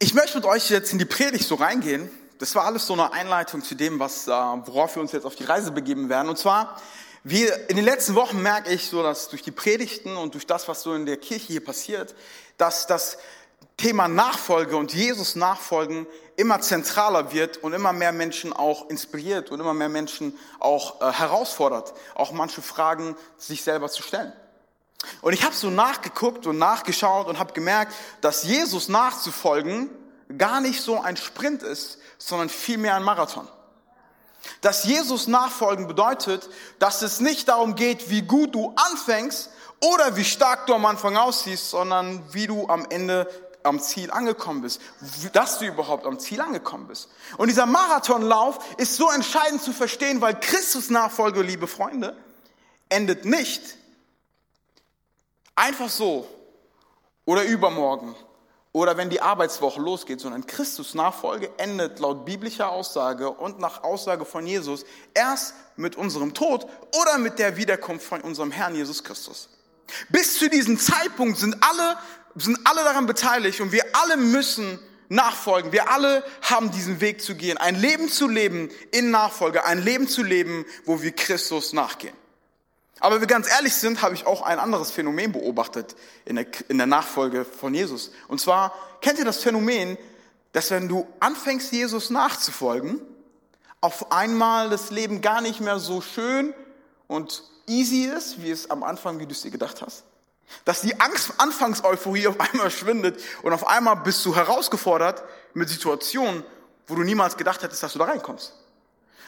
Ich 0.00 0.12
möchte 0.12 0.38
mit 0.38 0.44
euch 0.44 0.70
jetzt 0.70 0.92
in 0.92 0.98
die 0.98 1.04
Predigt 1.04 1.46
so 1.46 1.54
reingehen. 1.54 2.10
Das 2.40 2.56
war 2.56 2.64
alles 2.64 2.84
so 2.88 2.94
eine 2.94 3.12
Einleitung 3.12 3.62
zu 3.62 3.76
dem, 3.76 4.00
was, 4.00 4.26
äh, 4.26 4.32
worauf 4.32 4.96
wir 4.96 5.02
uns 5.02 5.12
jetzt 5.12 5.24
auf 5.24 5.36
die 5.36 5.44
Reise 5.44 5.70
begeben 5.70 6.08
werden. 6.08 6.28
Und 6.28 6.36
zwar, 6.36 6.76
wir, 7.22 7.70
in 7.70 7.76
den 7.76 7.84
letzten 7.84 8.16
Wochen 8.16 8.42
merke 8.42 8.72
ich 8.72 8.88
so, 8.88 9.04
dass 9.04 9.28
durch 9.28 9.42
die 9.42 9.52
Predigten 9.52 10.16
und 10.16 10.34
durch 10.34 10.48
das, 10.48 10.66
was 10.66 10.82
so 10.82 10.94
in 10.94 11.06
der 11.06 11.16
Kirche 11.16 11.46
hier 11.46 11.64
passiert, 11.64 12.16
dass 12.58 12.88
das 12.88 13.18
Thema 13.76 14.08
Nachfolge 14.08 14.76
und 14.76 14.94
Jesus 14.94 15.34
nachfolgen 15.34 16.06
immer 16.36 16.60
zentraler 16.60 17.32
wird 17.32 17.58
und 17.58 17.72
immer 17.72 17.92
mehr 17.92 18.12
Menschen 18.12 18.52
auch 18.52 18.88
inspiriert 18.88 19.50
und 19.50 19.60
immer 19.60 19.74
mehr 19.74 19.88
Menschen 19.88 20.38
auch 20.58 21.00
äh, 21.00 21.12
herausfordert, 21.12 21.92
auch 22.14 22.32
manche 22.32 22.62
Fragen 22.62 23.16
sich 23.36 23.62
selber 23.62 23.88
zu 23.88 24.02
stellen. 24.02 24.32
Und 25.20 25.32
ich 25.32 25.44
habe 25.44 25.54
so 25.54 25.70
nachgeguckt 25.70 26.46
und 26.46 26.58
nachgeschaut 26.58 27.26
und 27.26 27.38
habe 27.38 27.52
gemerkt, 27.52 27.92
dass 28.20 28.44
Jesus 28.44 28.88
nachzufolgen 28.88 29.90
gar 30.38 30.60
nicht 30.60 30.80
so 30.80 31.00
ein 31.00 31.16
Sprint 31.16 31.62
ist, 31.62 31.98
sondern 32.18 32.48
vielmehr 32.48 32.96
ein 32.96 33.02
Marathon. 33.02 33.46
Dass 34.60 34.84
Jesus 34.84 35.26
nachfolgen 35.26 35.86
bedeutet, 35.86 36.48
dass 36.78 37.02
es 37.02 37.20
nicht 37.20 37.48
darum 37.48 37.74
geht, 37.74 38.10
wie 38.10 38.22
gut 38.22 38.54
du 38.54 38.74
anfängst 38.76 39.50
oder 39.80 40.16
wie 40.16 40.24
stark 40.24 40.66
du 40.66 40.74
am 40.74 40.86
Anfang 40.86 41.16
aussiehst, 41.16 41.70
sondern 41.70 42.22
wie 42.32 42.46
du 42.46 42.68
am 42.68 42.86
Ende 42.88 43.28
am 43.64 43.80
Ziel 43.80 44.10
angekommen 44.10 44.62
bist, 44.62 44.80
dass 45.32 45.58
du 45.58 45.66
überhaupt 45.66 46.06
am 46.06 46.18
Ziel 46.18 46.40
angekommen 46.40 46.86
bist. 46.86 47.08
Und 47.38 47.48
dieser 47.48 47.66
Marathonlauf 47.66 48.58
ist 48.76 48.96
so 48.96 49.10
entscheidend 49.10 49.62
zu 49.62 49.72
verstehen, 49.72 50.20
weil 50.20 50.38
Christus 50.38 50.90
Nachfolge, 50.90 51.42
liebe 51.42 51.66
Freunde, 51.66 52.16
endet 52.88 53.24
nicht 53.24 53.62
einfach 55.54 55.88
so 55.88 56.28
oder 57.24 57.44
übermorgen 57.44 58.14
oder 58.72 58.96
wenn 58.96 59.08
die 59.08 59.22
Arbeitswoche 59.22 59.80
losgeht, 59.80 60.20
sondern 60.20 60.46
Christus 60.46 60.94
Nachfolge 60.94 61.50
endet 61.58 62.00
laut 62.00 62.24
biblischer 62.24 62.70
Aussage 62.70 63.30
und 63.30 63.60
nach 63.60 63.82
Aussage 63.82 64.24
von 64.24 64.46
Jesus 64.46 64.84
erst 65.14 65.54
mit 65.76 65.96
unserem 65.96 66.34
Tod 66.34 66.66
oder 67.00 67.18
mit 67.18 67.38
der 67.38 67.56
Wiederkunft 67.56 68.04
von 68.04 68.20
unserem 68.20 68.50
Herrn 68.50 68.74
Jesus 68.74 69.02
Christus. 69.02 69.48
Bis 70.08 70.38
zu 70.38 70.48
diesem 70.48 70.78
Zeitpunkt 70.78 71.38
sind 71.38 71.56
alle 71.62 71.96
sind 72.36 72.58
alle 72.64 72.82
daran 72.82 73.06
beteiligt 73.06 73.60
und 73.60 73.72
wir 73.72 73.84
alle 73.92 74.16
müssen 74.16 74.78
nachfolgen. 75.08 75.72
Wir 75.72 75.90
alle 75.90 76.24
haben 76.42 76.70
diesen 76.70 77.00
Weg 77.00 77.22
zu 77.22 77.36
gehen, 77.36 77.58
ein 77.58 77.76
Leben 77.76 78.08
zu 78.08 78.28
leben 78.28 78.70
in 78.90 79.10
Nachfolge, 79.10 79.64
ein 79.64 79.82
Leben 79.82 80.08
zu 80.08 80.22
leben, 80.22 80.64
wo 80.84 81.02
wir 81.02 81.12
Christus 81.12 81.72
nachgehen. 81.72 82.14
Aber 83.00 83.16
wenn 83.16 83.22
wir 83.22 83.28
ganz 83.28 83.50
ehrlich 83.50 83.74
sind, 83.74 84.02
habe 84.02 84.14
ich 84.14 84.26
auch 84.26 84.42
ein 84.42 84.58
anderes 84.58 84.90
Phänomen 84.90 85.32
beobachtet 85.32 85.94
in 86.24 86.36
der, 86.36 86.46
in 86.68 86.78
der 86.78 86.86
Nachfolge 86.86 87.44
von 87.44 87.74
Jesus. 87.74 88.12
Und 88.28 88.40
zwar, 88.40 88.74
kennt 89.00 89.18
ihr 89.18 89.24
das 89.24 89.42
Phänomen, 89.42 89.98
dass 90.52 90.70
wenn 90.70 90.88
du 90.88 91.06
anfängst, 91.20 91.72
Jesus 91.72 92.10
nachzufolgen, 92.10 93.00
auf 93.80 94.10
einmal 94.10 94.70
das 94.70 94.90
Leben 94.90 95.20
gar 95.20 95.40
nicht 95.40 95.60
mehr 95.60 95.78
so 95.78 96.00
schön 96.00 96.54
und 97.06 97.42
easy 97.66 98.04
ist, 98.04 98.42
wie 98.42 98.50
es 98.50 98.70
am 98.70 98.82
Anfang, 98.82 99.18
wie 99.18 99.26
du 99.26 99.32
es 99.32 99.42
dir 99.42 99.50
gedacht 99.50 99.82
hast? 99.82 100.04
Dass 100.64 100.82
die 100.82 101.00
Angst, 101.00 101.32
Anfangseuphorie 101.38 102.26
auf 102.26 102.38
einmal 102.38 102.70
schwindet 102.70 103.20
und 103.42 103.52
auf 103.52 103.66
einmal 103.66 103.96
bist 103.96 104.24
du 104.24 104.34
herausgefordert 104.36 105.22
mit 105.54 105.68
Situationen, 105.68 106.44
wo 106.86 106.94
du 106.94 107.02
niemals 107.02 107.36
gedacht 107.36 107.62
hättest, 107.62 107.82
dass 107.82 107.92
du 107.92 107.98
da 107.98 108.06
reinkommst. 108.06 108.52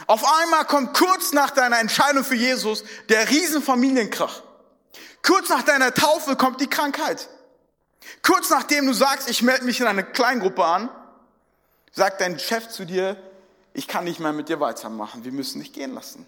Auf 0.07 0.25
einmal 0.41 0.65
kommt 0.67 0.95
kurz 0.95 1.33
nach 1.33 1.51
deiner 1.51 1.79
Entscheidung 1.79 2.23
für 2.23 2.35
Jesus 2.35 2.85
der 3.09 3.29
Riesenfamilienkrach. 3.31 4.43
Kurz 5.23 5.49
nach 5.49 5.63
deiner 5.63 5.95
Taufe 5.95 6.37
kommt 6.37 6.61
die 6.61 6.69
Krankheit. 6.69 7.29
Kurz 8.23 8.51
nachdem 8.51 8.87
du 8.87 8.93
sagst, 8.93 9.29
ich 9.29 9.43
melde 9.43 9.65
mich 9.65 9.81
in 9.81 9.87
eine 9.87 10.05
Kleingruppe 10.05 10.65
an, 10.65 10.91
sagt 11.93 12.21
dein 12.21 12.39
Chef 12.39 12.69
zu 12.69 12.85
dir, 12.85 13.17
ich 13.73 13.89
kann 13.89 14.05
nicht 14.05 14.21
mehr 14.21 14.33
mit 14.33 14.49
dir 14.49 14.61
weitermachen, 14.61 15.25
wir 15.25 15.33
müssen 15.33 15.61
dich 15.61 15.73
gehen 15.73 15.95
lassen. 15.95 16.27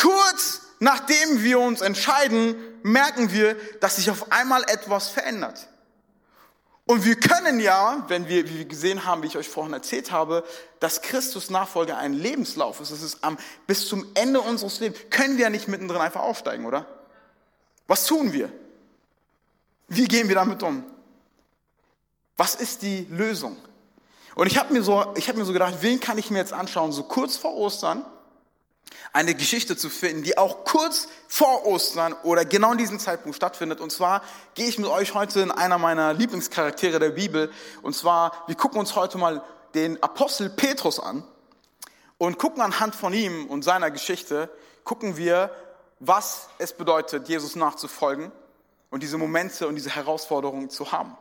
Kurz 0.00 0.60
nachdem 0.78 1.42
wir 1.42 1.58
uns 1.58 1.80
entscheiden, 1.80 2.54
merken 2.82 3.32
wir, 3.32 3.56
dass 3.80 3.96
sich 3.96 4.10
auf 4.10 4.30
einmal 4.30 4.62
etwas 4.68 5.08
verändert. 5.08 5.66
Und 6.86 7.04
wir 7.04 7.16
können 7.16 7.58
ja, 7.58 8.04
wenn 8.06 8.28
wir, 8.28 8.48
wie 8.48 8.58
wir 8.58 8.64
gesehen 8.64 9.04
haben, 9.04 9.22
wie 9.22 9.26
ich 9.26 9.36
euch 9.36 9.48
vorhin 9.48 9.74
erzählt 9.74 10.12
habe, 10.12 10.44
dass 10.78 11.02
Christus 11.02 11.50
Nachfolge 11.50 11.96
ein 11.96 12.14
Lebenslauf 12.14 12.80
ist. 12.80 12.92
Es 12.92 13.02
ist 13.02 13.22
am, 13.22 13.36
bis 13.66 13.88
zum 13.88 14.06
Ende 14.14 14.40
unseres 14.40 14.80
Lebens. 14.80 15.00
Können 15.10 15.36
wir 15.36 15.44
ja 15.44 15.50
nicht 15.50 15.68
mittendrin 15.68 16.00
einfach 16.00 16.22
aufsteigen, 16.22 16.64
oder? 16.64 16.86
Was 17.88 18.06
tun 18.06 18.32
wir? 18.32 18.50
Wie 19.88 20.06
gehen 20.06 20.28
wir 20.28 20.36
damit 20.36 20.62
um? 20.62 20.84
Was 22.36 22.54
ist 22.54 22.82
die 22.82 23.06
Lösung? 23.10 23.56
Und 24.36 24.46
ich 24.46 24.56
habe 24.56 24.72
mir 24.72 24.82
so, 24.84 25.12
ich 25.16 25.28
habe 25.28 25.38
mir 25.38 25.44
so 25.44 25.52
gedacht, 25.52 25.74
wen 25.80 25.98
kann 25.98 26.18
ich 26.18 26.30
mir 26.30 26.38
jetzt 26.38 26.52
anschauen, 26.52 26.92
so 26.92 27.02
kurz 27.02 27.36
vor 27.36 27.54
Ostern, 27.56 28.04
eine 29.12 29.34
Geschichte 29.34 29.76
zu 29.76 29.90
finden, 29.90 30.22
die 30.22 30.38
auch 30.38 30.64
kurz 30.64 31.08
vor 31.26 31.66
Ostern 31.66 32.14
oder 32.22 32.44
genau 32.44 32.72
in 32.72 32.78
diesem 32.78 32.98
Zeitpunkt 32.98 33.36
stattfindet. 33.36 33.80
Und 33.80 33.90
zwar 33.90 34.22
gehe 34.54 34.68
ich 34.68 34.78
mit 34.78 34.88
euch 34.88 35.14
heute 35.14 35.40
in 35.40 35.50
einer 35.50 35.78
meiner 35.78 36.14
Lieblingscharaktere 36.14 36.98
der 36.98 37.10
Bibel. 37.10 37.50
Und 37.82 37.94
zwar, 37.94 38.44
wir 38.46 38.54
gucken 38.54 38.78
uns 38.78 38.94
heute 38.96 39.18
mal 39.18 39.42
den 39.74 40.02
Apostel 40.02 40.50
Petrus 40.50 41.00
an 41.00 41.24
und 42.18 42.38
gucken 42.38 42.62
anhand 42.62 42.94
von 42.94 43.12
ihm 43.12 43.46
und 43.46 43.62
seiner 43.62 43.90
Geschichte, 43.90 44.50
gucken 44.84 45.16
wir, 45.16 45.50
was 46.00 46.48
es 46.58 46.72
bedeutet, 46.72 47.28
Jesus 47.28 47.56
nachzufolgen 47.56 48.32
und 48.90 49.02
diese 49.02 49.18
Momente 49.18 49.68
und 49.68 49.74
diese 49.74 49.90
Herausforderungen 49.90 50.70
zu 50.70 50.92
haben. 50.92 51.16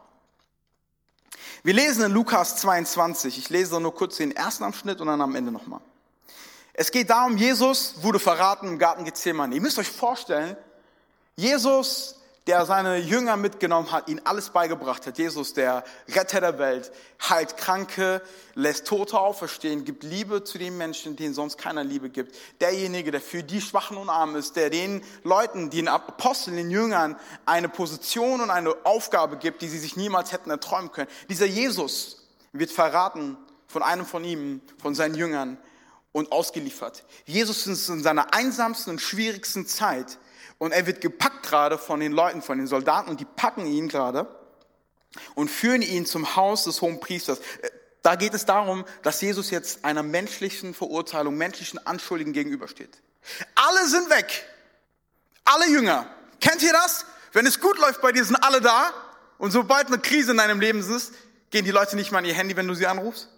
Wir 1.64 1.74
lesen 1.74 2.04
in 2.04 2.12
Lukas 2.12 2.58
22. 2.58 3.38
Ich 3.38 3.50
lese 3.50 3.80
nur 3.80 3.94
kurz 3.94 4.18
den 4.18 4.36
ersten 4.36 4.64
Abschnitt 4.64 5.02
und 5.02 5.08
dann 5.08 5.22
am 5.22 5.36
Ende 5.36 5.52
nochmal. 5.52 5.82
Es 6.80 6.92
geht 6.92 7.10
darum, 7.10 7.38
Jesus 7.38 7.96
wurde 8.04 8.20
verraten 8.20 8.68
im 8.68 8.78
Garten 8.78 9.04
Gethsemane. 9.04 9.56
Ihr 9.56 9.62
müsst 9.62 9.80
euch 9.80 9.90
vorstellen, 9.90 10.56
Jesus, 11.36 12.20
der 12.46 12.68
seine 12.68 12.98
Jünger 12.98 13.36
mitgenommen 13.36 13.92
hat, 13.92 14.08
ihnen 14.08 14.22
alles 14.26 14.52
beigebracht 14.52 15.08
hat. 15.08 15.18
Jesus, 15.18 15.56
der 15.56 15.84
Retter 16.08 16.40
der 16.40 16.60
Welt, 16.60 16.92
heilt 17.28 17.58
Kranke, 17.58 18.22
lässt 18.54 18.86
Tote 18.86 19.20
auferstehen, 19.20 19.86
gibt 19.86 20.04
Liebe 20.04 20.44
zu 20.44 20.60
den 20.60 20.78
Menschen, 20.78 21.16
denen 21.16 21.34
sonst 21.34 21.58
keiner 21.58 21.84
Liebe 21.84 22.12
gibt. 22.12 22.36
Derjenige, 22.62 23.10
der 23.10 23.22
für 23.22 23.42
die 23.42 23.60
Schwachen 23.60 23.98
und 23.98 24.12
Armen 24.12 24.36
ist, 24.36 24.56
der 24.56 24.70
den 24.70 25.02
Leuten, 25.24 25.72
den 25.72 25.88
Aposteln, 25.88 26.58
den 26.58 26.70
Jüngern 26.70 27.16
eine 27.48 27.70
Position 27.70 28.40
und 28.40 28.52
eine 28.52 28.76
Aufgabe 28.84 29.38
gibt, 29.38 29.64
die 29.64 29.68
sie 29.68 29.80
sich 29.80 29.98
niemals 29.98 30.32
hätten 30.32 30.52
erträumen 30.52 30.92
können. 30.92 31.10
Dieser 31.28 31.48
Jesus 31.48 32.28
wird 32.52 32.70
verraten 32.70 33.36
von 33.66 33.82
einem 33.82 34.06
von 34.06 34.24
ihm, 34.24 34.62
von 34.80 34.94
seinen 34.94 35.16
Jüngern 35.16 35.58
und 36.18 36.32
ausgeliefert. 36.32 37.04
Jesus 37.26 37.68
ist 37.68 37.90
in 37.90 38.02
seiner 38.02 38.34
einsamsten 38.34 38.94
und 38.94 39.00
schwierigsten 39.00 39.68
Zeit 39.68 40.18
und 40.58 40.72
er 40.72 40.88
wird 40.88 41.00
gepackt 41.00 41.46
gerade 41.46 41.78
von 41.78 42.00
den 42.00 42.12
Leuten, 42.12 42.42
von 42.42 42.58
den 42.58 42.66
Soldaten 42.66 43.12
und 43.12 43.20
die 43.20 43.26
packen 43.26 43.68
ihn 43.68 43.88
gerade 43.88 44.28
und 45.36 45.52
führen 45.52 45.84
ihn 45.84 46.08
zum 46.08 46.36
Haus 46.36 46.64
des 46.64 46.82
hohen 46.82 47.00
Priesters. 47.00 47.40
Da 48.02 48.16
geht 48.16 48.34
es 48.34 48.46
darum, 48.46 48.84
dass 49.04 49.22
Jesus 49.22 49.52
jetzt 49.52 49.86
einer 49.86 50.02
menschlichen 50.02 50.74
Verurteilung, 50.74 51.38
menschlichen 51.38 51.86
Anschuldigen 51.86 52.34
gegenübersteht. 52.34 52.98
Alle 53.54 53.88
sind 53.88 54.10
weg. 54.10 54.44
Alle 55.46 55.70
Jünger. 55.70 56.08
Kennt 56.42 56.64
ihr 56.64 56.74
das? 56.74 57.06
Wenn 57.32 57.46
es 57.46 57.60
gut 57.60 57.78
läuft 57.78 58.02
bei 58.02 58.12
dir, 58.12 58.26
sind 58.26 58.38
alle 58.38 58.60
da. 58.60 58.92
Und 59.38 59.52
sobald 59.52 59.86
eine 59.86 60.00
Krise 60.00 60.32
in 60.32 60.38
deinem 60.38 60.60
Leben 60.60 60.80
ist, 60.80 61.14
gehen 61.52 61.64
die 61.64 61.70
Leute 61.70 61.96
nicht 61.96 62.12
mal 62.12 62.20
an 62.20 62.26
ihr 62.26 62.34
Handy, 62.34 62.56
wenn 62.56 62.68
du 62.68 62.74
sie 62.74 62.88
anrufst? 62.88 63.30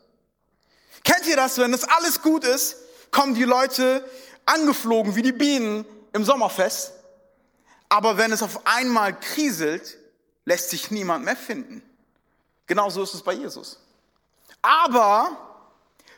Kennt 1.03 1.25
ihr 1.27 1.35
das, 1.35 1.57
wenn 1.57 1.71
das 1.71 1.83
alles 1.83 2.21
gut 2.21 2.43
ist, 2.43 2.77
kommen 3.11 3.35
die 3.35 3.43
Leute 3.43 4.07
angeflogen 4.45 5.15
wie 5.15 5.21
die 5.21 5.31
Bienen 5.31 5.85
im 6.13 6.23
Sommerfest, 6.23 6.91
aber 7.87 8.17
wenn 8.17 8.31
es 8.31 8.43
auf 8.43 8.65
einmal 8.65 9.19
kriselt, 9.19 9.97
lässt 10.45 10.69
sich 10.69 10.91
niemand 10.91 11.25
mehr 11.25 11.35
finden. 11.35 11.81
Genauso 12.67 13.03
ist 13.03 13.13
es 13.13 13.23
bei 13.23 13.33
Jesus. 13.33 13.79
Aber 14.61 15.37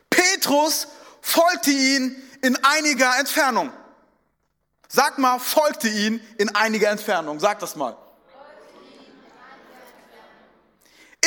Petrus 0.10 0.88
folgte 1.22 1.72
ihn 1.72 2.22
in 2.42 2.62
einiger 2.64 3.18
Entfernung. 3.20 3.72
Sag 4.90 5.18
mal, 5.18 5.40
folgte 5.40 5.88
ihn 5.88 6.20
in 6.38 6.54
einiger 6.54 6.90
Entfernung. 6.90 7.40
Sag 7.40 7.60
das 7.60 7.76
mal. 7.76 7.96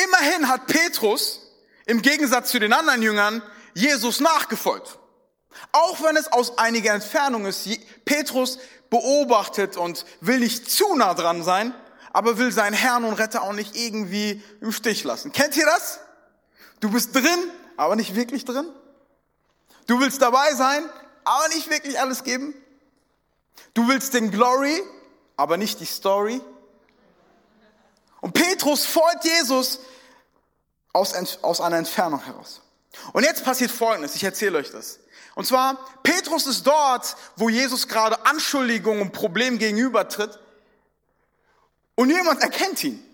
Immerhin 0.04 0.48
hat 0.48 0.66
Petrus 0.66 1.40
im 1.86 2.02
Gegensatz 2.02 2.50
zu 2.50 2.58
den 2.58 2.72
anderen 2.72 3.02
Jüngern 3.02 3.42
Jesus 3.74 4.20
nachgefolgt. 4.20 4.98
Auch 5.72 6.02
wenn 6.02 6.16
es 6.16 6.32
aus 6.32 6.58
einiger 6.58 6.92
Entfernung 6.92 7.46
ist, 7.46 7.68
Petrus 8.04 8.58
beobachtet 8.90 9.76
und 9.76 10.04
will 10.20 10.38
nicht 10.38 10.70
zu 10.70 10.94
nah 10.94 11.14
dran 11.14 11.42
sein, 11.42 11.74
aber 12.12 12.38
will 12.38 12.52
seinen 12.52 12.74
Herrn 12.74 13.04
und 13.04 13.14
Retter 13.14 13.42
auch 13.42 13.52
nicht 13.52 13.76
irgendwie 13.76 14.42
im 14.60 14.72
Stich 14.72 15.04
lassen. 15.04 15.32
Kennt 15.32 15.56
ihr 15.56 15.66
das? 15.66 16.00
Du 16.80 16.90
bist 16.90 17.14
drin, 17.14 17.50
aber 17.76 17.96
nicht 17.96 18.14
wirklich 18.14 18.44
drin. 18.44 18.66
Du 19.86 20.00
willst 20.00 20.22
dabei 20.22 20.54
sein, 20.54 20.88
aber 21.24 21.48
nicht 21.48 21.70
wirklich 21.70 22.00
alles 22.00 22.24
geben. 22.24 22.54
Du 23.74 23.88
willst 23.88 24.14
den 24.14 24.30
Glory, 24.30 24.80
aber 25.36 25.56
nicht 25.56 25.80
die 25.80 25.86
Story. 25.86 26.40
Und 28.20 28.32
Petrus 28.32 28.86
folgt 28.86 29.24
Jesus 29.24 29.80
aus, 30.94 31.12
aus 31.42 31.60
einer 31.60 31.76
Entfernung 31.76 32.24
heraus. 32.24 32.62
Und 33.12 33.24
jetzt 33.24 33.44
passiert 33.44 33.70
Folgendes, 33.70 34.14
ich 34.14 34.24
erzähle 34.24 34.58
euch 34.58 34.70
das. 34.70 35.00
Und 35.34 35.46
zwar, 35.46 35.84
Petrus 36.02 36.46
ist 36.46 36.66
dort, 36.66 37.16
wo 37.36 37.48
Jesus 37.48 37.88
gerade 37.88 38.24
Anschuldigungen 38.24 39.02
und 39.02 39.12
Problemen 39.12 39.58
gegenübertritt. 39.58 40.38
Und 41.96 42.10
jemand 42.10 42.40
erkennt 42.40 42.82
ihn. 42.84 43.04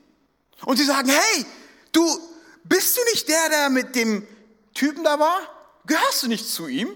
Und 0.66 0.76
sie 0.76 0.84
sagen, 0.84 1.08
hey, 1.08 1.46
du, 1.92 2.04
bist 2.64 2.96
du 2.96 3.00
nicht 3.12 3.28
der, 3.28 3.48
der 3.48 3.70
mit 3.70 3.96
dem 3.96 4.26
Typen 4.74 5.02
da 5.02 5.18
war? 5.18 5.40
Gehörst 5.86 6.22
du 6.22 6.28
nicht 6.28 6.46
zu 6.46 6.68
ihm? 6.68 6.94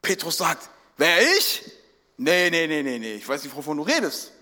Petrus 0.00 0.38
sagt, 0.38 0.70
wer 0.96 1.20
ich? 1.36 1.70
Nee, 2.16 2.50
nee, 2.50 2.66
nee, 2.66 2.82
nee, 2.82 2.98
nee, 2.98 3.14
ich 3.14 3.28
weiß 3.28 3.42
nicht, 3.44 3.54
wovon 3.54 3.76
du 3.76 3.82
redest. 3.82 4.32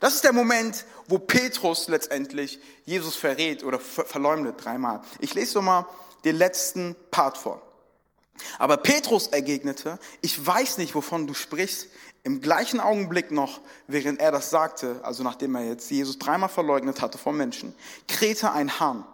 Das 0.00 0.14
ist 0.14 0.24
der 0.24 0.32
Moment, 0.32 0.84
wo 1.08 1.18
Petrus 1.18 1.88
letztendlich 1.88 2.60
Jesus 2.84 3.16
verrät 3.16 3.64
oder 3.64 3.78
verleumdet 3.78 4.64
dreimal. 4.64 5.00
Ich 5.18 5.34
lese 5.34 5.54
doch 5.54 5.62
mal 5.62 5.86
den 6.24 6.36
letzten 6.36 6.96
Part 7.10 7.38
vor. 7.38 7.62
Aber 8.58 8.76
Petrus 8.76 9.28
ergegnete, 9.28 9.98
ich 10.20 10.44
weiß 10.44 10.78
nicht, 10.78 10.94
wovon 10.94 11.26
du 11.26 11.34
sprichst. 11.34 11.88
Im 12.24 12.40
gleichen 12.40 12.78
Augenblick 12.78 13.32
noch, 13.32 13.60
während 13.88 14.20
er 14.20 14.30
das 14.30 14.50
sagte, 14.50 15.00
also 15.02 15.24
nachdem 15.24 15.56
er 15.56 15.64
jetzt 15.64 15.90
Jesus 15.90 16.18
dreimal 16.18 16.48
verleugnet 16.48 17.00
hatte 17.00 17.18
vor 17.18 17.32
Menschen, 17.32 17.74
krähte 18.06 18.52
ein 18.52 18.78
Hahn. 18.78 19.04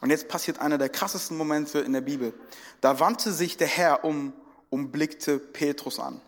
Und 0.00 0.10
jetzt 0.10 0.28
passiert 0.28 0.60
einer 0.60 0.78
der 0.78 0.88
krassesten 0.88 1.36
Momente 1.36 1.80
in 1.80 1.92
der 1.92 2.00
Bibel. 2.00 2.32
Da 2.80 3.00
wandte 3.00 3.32
sich 3.32 3.56
der 3.56 3.66
Herr 3.66 4.04
um 4.04 4.32
und 4.70 4.92
blickte 4.92 5.40
Petrus 5.40 5.98
an. 5.98 6.20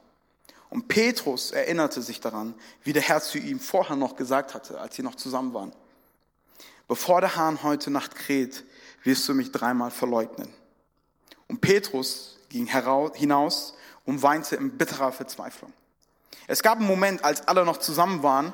Und 0.70 0.86
Petrus 0.86 1.50
erinnerte 1.50 2.00
sich 2.00 2.20
daran, 2.20 2.54
wie 2.84 2.92
der 2.92 3.02
Herr 3.02 3.20
zu 3.20 3.38
ihm 3.38 3.58
vorher 3.58 3.96
noch 3.96 4.16
gesagt 4.16 4.54
hatte, 4.54 4.80
als 4.80 4.96
sie 4.96 5.02
noch 5.02 5.16
zusammen 5.16 5.52
waren. 5.52 5.72
Bevor 6.86 7.20
der 7.20 7.36
Hahn 7.36 7.62
heute 7.62 7.90
Nacht 7.90 8.14
kräht, 8.14 8.64
wirst 9.02 9.28
du 9.28 9.34
mich 9.34 9.52
dreimal 9.52 9.90
verleugnen. 9.90 10.48
Und 11.48 11.60
Petrus 11.60 12.38
ging 12.48 12.68
hinaus 13.14 13.74
und 14.04 14.22
weinte 14.22 14.56
in 14.56 14.76
bitterer 14.78 15.12
Verzweiflung. 15.12 15.72
Es 16.46 16.62
gab 16.62 16.78
einen 16.78 16.86
Moment, 16.86 17.24
als 17.24 17.46
alle 17.48 17.64
noch 17.64 17.78
zusammen 17.78 18.22
waren, 18.22 18.52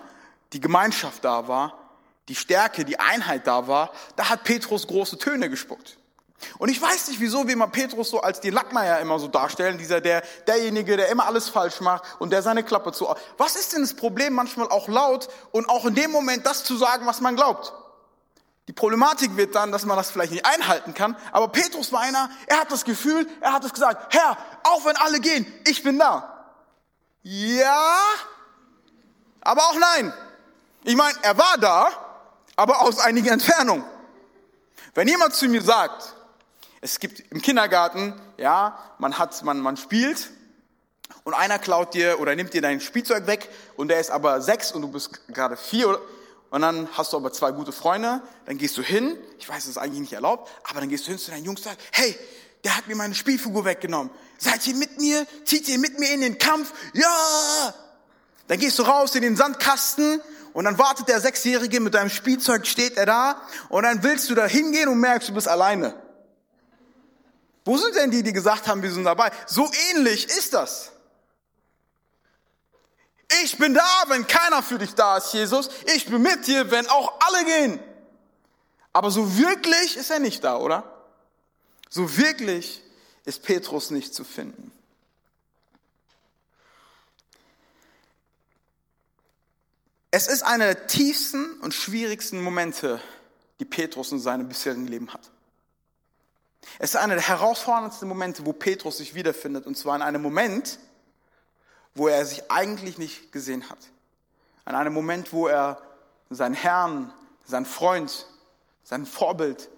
die 0.53 0.61
Gemeinschaft 0.61 1.25
da 1.25 1.49
war, 1.49 1.79
die 2.29 2.35
Stärke, 2.35 2.85
die 2.85 2.99
Einheit 2.99 3.47
da 3.47 3.69
war, 3.69 3.93
da 4.17 4.29
hat 4.29 4.45
Petrus 4.45 4.87
große 4.87 5.19
Töne 5.19 5.51
gespuckt. 5.51 5.99
Und 6.59 6.69
ich 6.69 6.81
weiß 6.81 7.09
nicht, 7.09 7.21
wieso 7.21 7.47
wir 7.47 7.55
immer 7.55 7.69
Petrus 7.69 8.11
so 8.11 8.21
als 8.21 8.41
den 8.41 8.53
Lackmeier 8.53 9.01
immer 9.01 9.19
so 9.19 9.29
darstellen, 9.29 9.79
dieser 9.79 10.01
der 10.01 10.23
derjenige, 10.47 10.97
der 10.97 11.09
immer 11.09 11.27
alles 11.27 11.49
falsch 11.49 11.81
macht 11.81 12.05
und 12.19 12.31
der 12.31 12.43
seine 12.43 12.63
Klappe 12.63 12.93
zu. 12.93 13.09
Was 13.39 13.57
ist 13.57 13.73
denn 13.73 13.81
das 13.81 13.95
Problem, 13.95 14.35
manchmal 14.35 14.69
auch 14.69 14.89
laut 14.89 15.29
und 15.53 15.69
auch 15.69 15.87
in 15.87 15.95
dem 15.95 16.11
Moment 16.11 16.47
das 16.47 16.65
zu 16.65 16.77
sagen, 16.77 17.07
was 17.07 17.21
man 17.21 17.37
glaubt? 17.37 17.73
Die 18.69 18.73
Problematik 18.73 19.37
wird 19.37 19.55
dann, 19.55 19.71
dass 19.71 19.87
man 19.87 19.97
das 19.97 20.11
vielleicht 20.11 20.33
nicht 20.33 20.45
einhalten 20.45 20.93
kann. 20.93 21.17
Aber 21.31 21.49
Petrus 21.49 21.93
war 21.93 22.01
einer, 22.01 22.29
er 22.47 22.61
hat 22.61 22.73
das 22.73 22.85
Gefühl, 22.85 23.29
er 23.41 23.53
hat 23.53 23.65
es 23.65 23.73
gesagt, 23.73 24.13
Herr, 24.15 24.37
auch 24.65 24.85
wenn 24.85 24.97
alle 24.97 25.21
gehen, 25.21 25.47
ich 25.67 25.83
bin 25.83 25.99
da. 25.99 26.33
Ja, 27.23 27.99
aber 29.41 29.63
auch 29.63 29.77
nein. 29.79 30.13
Ich 30.83 30.97
meine, 30.97 31.17
er 31.23 31.39
war 31.39 31.59
da, 31.59 31.91
aber 32.57 32.83
aus 32.83 32.99
einiger 32.99 33.33
Entfernung. 33.33 33.85
Wenn 34.95 35.09
jemand 35.09 35.35
zu 35.35 35.47
mir 35.47 35.63
sagt, 35.63 36.16
es 36.87 37.01
gibt 37.01 37.21
im 37.33 37.43
Kindergarten, 37.43 38.15
ja, 38.37 38.79
man 38.99 39.19
hat, 39.19 39.43
man, 39.43 39.59
man 39.59 39.77
spielt 39.77 40.31
und 41.25 41.35
einer 41.35 41.59
klaut 41.59 41.95
dir 41.95 42.21
oder 42.21 42.37
nimmt 42.37 42.55
dir 42.55 42.63
dein 42.63 42.81
Spielzeug 42.81 43.27
weg 43.27 43.49
und 43.77 43.89
der 43.89 43.99
ist 43.99 44.11
aber 44.11 44.41
sechs 44.41 44.71
und 44.71 44.83
du 44.83 44.89
bist 44.89 45.27
gerade 45.27 45.57
vier 45.57 46.01
und 46.51 46.63
dann 46.63 46.89
hast 46.93 47.13
du 47.13 47.17
aber 47.17 47.33
zwei 47.33 47.51
gute 47.51 47.73
Freunde, 47.73 48.23
dann 48.45 48.57
gehst 48.57 48.77
du 48.79 48.83
hin, 48.83 49.19
ich 49.41 49.49
weiß, 49.49 49.65
das 49.65 49.67
ist 49.67 49.79
eigentlich 49.79 49.99
nicht 49.99 50.13
erlaubt, 50.13 50.49
aber 50.63 50.79
dann 50.79 50.89
gehst 50.89 51.07
du 51.07 51.11
hin 51.11 51.19
zu 51.19 51.33
deinen 51.33 51.45
Jungs 51.45 51.61
und 51.63 51.65
sagst, 51.65 51.81
hey, 51.91 52.17
der 52.63 52.77
hat 52.77 52.87
mir 52.87 52.95
meine 52.95 53.17
Spielfigur 53.17 53.65
weggenommen. 53.65 54.13
Seid 54.39 54.65
ihr 54.69 54.77
mit 54.77 55.01
mir? 55.01 55.27
Zieht 55.45 55.69
ihr 55.69 55.81
mit 55.81 55.99
mir 55.99 56.13
in 56.13 56.21
den 56.21 56.39
Kampf? 56.39 56.73
Ja! 56.93 57.75
Dann 58.47 58.61
gehst 58.61 58.79
du 58.79 58.85
raus 58.85 59.13
in 59.17 59.23
den 59.23 59.37
Sandkasten 59.37 60.21
und 60.53 60.65
dann 60.65 60.79
wartet 60.79 61.09
der 61.09 61.21
Sechsjährige 61.21 61.81
mit 61.81 61.95
deinem 61.95 62.11
Spielzeug, 62.11 62.65
steht 62.65 62.97
er 62.97 63.07
da 63.07 63.43
und 63.71 63.83
dann 63.83 64.05
willst 64.05 64.31
du 64.31 64.37
da 64.37 64.47
hingehen 64.47 64.89
und 64.89 65.01
merkst, 65.01 65.31
du 65.31 65.35
bist 65.35 65.49
alleine. 65.49 66.06
Wo 67.67 67.77
sind 67.77 67.97
denn 67.97 68.13
die, 68.13 68.23
die 68.23 68.33
gesagt 68.33 68.69
haben, 68.69 68.81
wir 68.81 68.93
sind 68.93 69.05
dabei? 69.05 69.33
So 69.49 69.69
ähnlich 69.91 70.27
ist 70.27 70.55
das. 70.55 70.93
Ich 73.43 73.59
bin 73.59 73.75
da, 73.75 74.05
wenn 74.07 74.25
keiner 74.25 74.63
für 74.63 74.79
dich 74.79 74.95
da 74.95 75.17
ist, 75.17 75.35
Jesus. 75.35 75.69
Ich 75.97 76.07
bin 76.07 76.23
mit 76.23 76.47
dir, 76.47 76.71
wenn 76.71 76.87
auch 76.87 77.19
alle 77.21 77.45
gehen. 77.45 77.81
Aber 78.93 79.11
so 79.11 79.37
wirklich 79.37 79.97
ist 79.97 80.11
er 80.11 80.21
nicht 80.21 80.45
da, 80.45 80.59
oder? 80.59 80.85
So 81.91 82.17
wirklich 82.17 82.85
ist 83.25 83.43
Petrus 83.43 83.91
nicht 83.91 84.15
zu 84.15 84.23
finden. 84.23 84.71
Es 90.13 90.29
ist 90.29 90.45
einer 90.45 90.67
der 90.67 90.87
tiefsten 90.87 91.59
und 91.63 91.75
schwierigsten 91.75 92.41
Momente, 92.41 93.01
die 93.59 93.65
Petrus 93.65 94.13
in 94.13 94.21
seinem 94.21 94.47
bisherigen 94.47 94.87
Leben 94.87 95.13
hat. 95.13 95.33
Es 96.79 96.91
ist 96.91 96.97
einer 96.97 97.15
der 97.15 97.27
herausforderndsten 97.27 98.09
Momente, 98.09 98.45
wo 98.45 98.53
Petrus 98.53 98.99
sich 98.99 99.15
wiederfindet, 99.15 99.67
und 99.67 99.77
zwar 99.77 99.97
in 99.97 100.03
einem 100.03 100.23
Moment, 100.23 100.79
wo 101.95 102.09
er 102.09 102.25
sich 102.27 102.51
eigentlich 102.51 102.99
nicht 102.99 103.33
gesehen 103.33 103.69
hat. 103.71 103.79
An 104.65 104.75
einem 104.75 104.93
Moment, 104.93 105.33
wo 105.33 105.47
er 105.47 105.81
seinen 106.29 106.55
Herrn, 106.55 107.13
seinen 107.45 107.67
Freund, 107.67 108.27
sein 108.85 109.07
Vorbild 109.07 109.69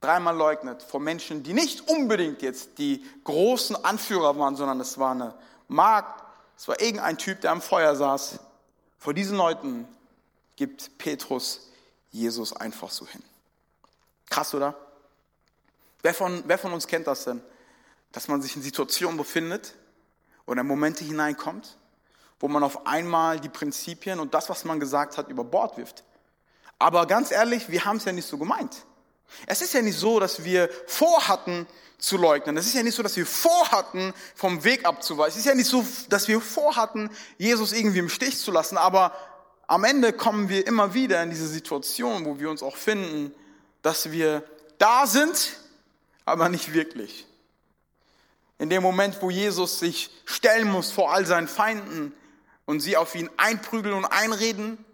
dreimal 0.00 0.36
leugnet 0.36 0.82
vor 0.82 1.00
Menschen, 1.00 1.42
die 1.42 1.52
nicht 1.54 1.88
unbedingt 1.88 2.42
jetzt 2.42 2.78
die 2.78 3.04
großen 3.24 3.82
Anführer 3.84 4.36
waren, 4.38 4.56
sondern 4.56 4.80
es 4.80 4.98
war 4.98 5.12
eine 5.12 5.34
Magd, 5.68 6.22
es 6.56 6.68
war 6.68 6.80
irgendein 6.80 7.18
Typ, 7.18 7.40
der 7.40 7.52
am 7.52 7.62
Feuer 7.62 7.96
saß. 7.96 8.40
Vor 8.98 9.14
diesen 9.14 9.36
Leuten 9.36 9.88
gibt 10.56 10.98
Petrus 10.98 11.70
Jesus 12.10 12.52
einfach 12.54 12.90
so 12.90 13.06
hin. 13.06 13.22
Krass, 14.28 14.54
oder? 14.54 14.76
Wer 16.02 16.14
von, 16.14 16.42
wer 16.46 16.58
von 16.58 16.72
uns 16.72 16.86
kennt 16.86 17.06
das 17.06 17.24
denn? 17.24 17.42
Dass 18.10 18.28
man 18.28 18.42
sich 18.42 18.56
in 18.56 18.62
Situationen 18.62 19.16
befindet, 19.16 19.74
oder 20.46 20.62
Momente 20.62 21.04
hineinkommt, 21.04 21.76
wo 22.40 22.48
man 22.48 22.62
auf 22.62 22.86
einmal 22.86 23.40
die 23.40 23.48
Prinzipien 23.48 24.20
und 24.20 24.34
das, 24.34 24.48
was 24.48 24.64
man 24.64 24.80
gesagt 24.80 25.16
hat, 25.16 25.28
über 25.28 25.44
Bord 25.44 25.76
wirft. 25.76 26.04
Aber 26.78 27.06
ganz 27.06 27.30
ehrlich, 27.30 27.68
wir 27.68 27.84
haben 27.84 27.98
es 27.98 28.04
ja 28.04 28.12
nicht 28.12 28.26
so 28.26 28.38
gemeint. 28.38 28.84
Es 29.46 29.62
ist 29.62 29.72
ja 29.72 29.82
nicht 29.82 29.98
so, 29.98 30.18
dass 30.18 30.44
wir 30.44 30.68
vorhatten 30.86 31.66
zu 31.98 32.16
leugnen. 32.16 32.56
Es 32.56 32.66
ist 32.66 32.74
ja 32.74 32.82
nicht 32.82 32.96
so, 32.96 33.02
dass 33.02 33.16
wir 33.16 33.24
vorhatten, 33.24 34.12
vom 34.34 34.64
Weg 34.64 34.84
abzuweichen. 34.84 35.32
Es 35.32 35.38
ist 35.38 35.46
ja 35.46 35.54
nicht 35.54 35.68
so, 35.68 35.86
dass 36.08 36.26
wir 36.26 36.40
vorhatten, 36.40 37.08
Jesus 37.38 37.72
irgendwie 37.72 38.00
im 38.00 38.08
Stich 38.08 38.38
zu 38.38 38.50
lassen. 38.50 38.76
Aber 38.76 39.12
am 39.68 39.84
Ende 39.84 40.12
kommen 40.12 40.48
wir 40.48 40.66
immer 40.66 40.92
wieder 40.92 41.22
in 41.22 41.30
diese 41.30 41.46
Situation, 41.46 42.26
wo 42.26 42.40
wir 42.40 42.50
uns 42.50 42.62
auch 42.62 42.76
finden, 42.76 43.32
dass 43.82 44.10
wir 44.10 44.42
da 44.78 45.06
sind, 45.06 45.56
aber 46.24 46.48
nicht 46.48 46.72
wirklich. 46.72 47.26
In 48.58 48.70
dem 48.70 48.82
Moment, 48.82 49.20
wo 49.22 49.30
Jesus 49.30 49.78
sich 49.78 50.10
stellen 50.24 50.70
muss 50.70 50.92
vor 50.92 51.12
all 51.12 51.26
seinen 51.26 51.48
Feinden 51.48 52.14
und 52.64 52.80
sie 52.80 52.96
auf 52.96 53.14
ihn 53.14 53.28
einprügeln 53.36 53.94
und 53.94 54.04
einreden, 54.04 54.84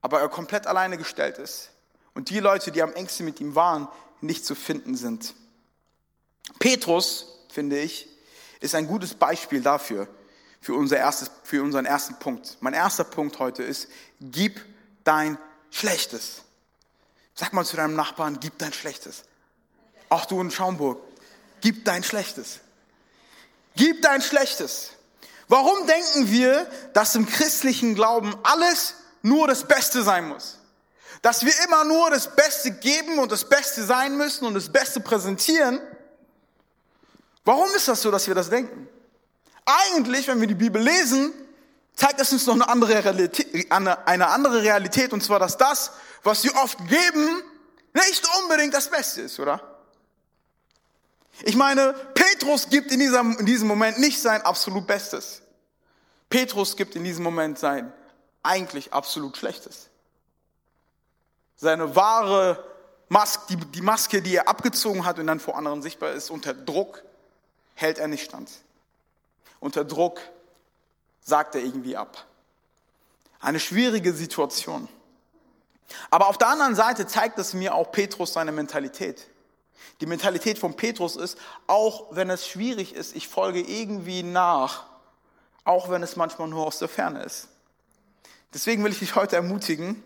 aber 0.00 0.20
er 0.20 0.28
komplett 0.28 0.66
alleine 0.66 0.98
gestellt 0.98 1.38
ist 1.38 1.70
und 2.14 2.30
die 2.30 2.40
Leute, 2.40 2.72
die 2.72 2.82
am 2.82 2.92
engsten 2.92 3.24
mit 3.24 3.40
ihm 3.40 3.54
waren, 3.54 3.88
nicht 4.20 4.44
zu 4.44 4.54
finden 4.54 4.96
sind. 4.96 5.34
Petrus, 6.58 7.38
finde 7.50 7.78
ich, 7.78 8.08
ist 8.60 8.74
ein 8.74 8.86
gutes 8.86 9.14
Beispiel 9.14 9.60
dafür, 9.60 10.08
für, 10.60 10.74
unser 10.74 10.96
erstes, 10.96 11.30
für 11.44 11.62
unseren 11.62 11.86
ersten 11.86 12.18
Punkt. 12.18 12.56
Mein 12.60 12.74
erster 12.74 13.04
Punkt 13.04 13.38
heute 13.38 13.62
ist, 13.62 13.88
gib 14.20 14.60
dein 15.04 15.38
Schlechtes. 15.70 16.42
Sag 17.34 17.52
mal 17.52 17.64
zu 17.64 17.76
deinem 17.76 17.94
Nachbarn, 17.94 18.40
gib 18.40 18.58
dein 18.58 18.72
Schlechtes. 18.72 19.24
Auch 20.08 20.26
du 20.26 20.40
in 20.40 20.50
Schaumburg, 20.50 20.98
Gib 21.60 21.84
dein 21.84 22.02
Schlechtes. 22.02 22.60
Gib 23.76 24.02
dein 24.02 24.22
Schlechtes. 24.22 24.90
Warum 25.48 25.86
denken 25.86 26.30
wir, 26.30 26.66
dass 26.92 27.14
im 27.14 27.26
christlichen 27.26 27.94
Glauben 27.94 28.36
alles 28.42 28.94
nur 29.22 29.48
das 29.48 29.64
Beste 29.64 30.02
sein 30.02 30.28
muss? 30.28 30.58
Dass 31.22 31.44
wir 31.44 31.52
immer 31.64 31.84
nur 31.84 32.10
das 32.10 32.34
Beste 32.34 32.70
geben 32.70 33.18
und 33.18 33.32
das 33.32 33.48
Beste 33.48 33.82
sein 33.84 34.16
müssen 34.16 34.44
und 34.46 34.54
das 34.54 34.70
Beste 34.70 35.00
präsentieren? 35.00 35.80
Warum 37.44 37.68
ist 37.74 37.88
das 37.88 38.02
so, 38.02 38.10
dass 38.10 38.26
wir 38.28 38.34
das 38.34 38.50
denken? 38.50 38.88
Eigentlich, 39.64 40.28
wenn 40.28 40.40
wir 40.40 40.48
die 40.48 40.54
Bibel 40.54 40.80
lesen, 40.80 41.32
zeigt 41.96 42.20
es 42.20 42.32
uns 42.32 42.46
noch 42.46 42.54
eine 42.54 42.68
andere 42.68 43.04
Realität, 43.04 43.72
eine 43.72 44.28
andere 44.28 44.62
Realität 44.62 45.12
und 45.12 45.24
zwar, 45.24 45.38
dass 45.40 45.56
das, 45.56 45.90
was 46.22 46.44
wir 46.44 46.54
oft 46.56 46.78
geben, 46.86 47.42
nicht 47.94 48.28
unbedingt 48.42 48.74
das 48.74 48.88
Beste 48.88 49.22
ist, 49.22 49.40
oder? 49.40 49.77
Ich 51.42 51.56
meine, 51.56 51.94
Petrus 52.14 52.68
gibt 52.68 52.92
in 52.92 53.00
diesem, 53.00 53.38
in 53.38 53.46
diesem 53.46 53.68
Moment 53.68 53.98
nicht 53.98 54.20
sein 54.20 54.42
absolut 54.42 54.86
Bestes. 54.86 55.42
Petrus 56.30 56.76
gibt 56.76 56.96
in 56.96 57.04
diesem 57.04 57.24
Moment 57.24 57.58
sein 57.58 57.92
eigentlich 58.42 58.92
absolut 58.92 59.36
Schlechtes. 59.36 59.88
Seine 61.56 61.96
wahre 61.96 62.64
Maske, 63.08 63.56
die, 63.56 63.56
die 63.56 63.82
Maske, 63.82 64.22
die 64.22 64.36
er 64.36 64.48
abgezogen 64.48 65.04
hat 65.04 65.18
und 65.18 65.26
dann 65.26 65.40
vor 65.40 65.56
anderen 65.56 65.82
sichtbar 65.82 66.12
ist, 66.12 66.30
unter 66.30 66.54
Druck 66.54 67.02
hält 67.74 67.98
er 67.98 68.08
nicht 68.08 68.24
stand. 68.24 68.50
Unter 69.60 69.84
Druck 69.84 70.20
sagt 71.20 71.54
er 71.54 71.62
irgendwie 71.62 71.96
ab. 71.96 72.26
Eine 73.40 73.60
schwierige 73.60 74.12
Situation. 74.12 74.88
Aber 76.10 76.28
auf 76.28 76.38
der 76.38 76.48
anderen 76.48 76.74
Seite 76.74 77.06
zeigt 77.06 77.38
es 77.38 77.54
mir 77.54 77.74
auch 77.74 77.92
Petrus 77.92 78.32
seine 78.32 78.52
Mentalität. 78.52 79.26
Die 80.00 80.06
Mentalität 80.06 80.58
von 80.58 80.74
Petrus 80.74 81.16
ist, 81.16 81.38
auch 81.66 82.06
wenn 82.10 82.30
es 82.30 82.46
schwierig 82.46 82.94
ist, 82.94 83.16
ich 83.16 83.28
folge 83.28 83.60
irgendwie 83.60 84.22
nach, 84.22 84.84
auch 85.64 85.90
wenn 85.90 86.02
es 86.02 86.16
manchmal 86.16 86.48
nur 86.48 86.66
aus 86.66 86.78
der 86.78 86.88
Ferne 86.88 87.22
ist. 87.22 87.48
Deswegen 88.54 88.84
will 88.84 88.92
ich 88.92 89.00
dich 89.00 89.14
heute 89.14 89.36
ermutigen, 89.36 90.02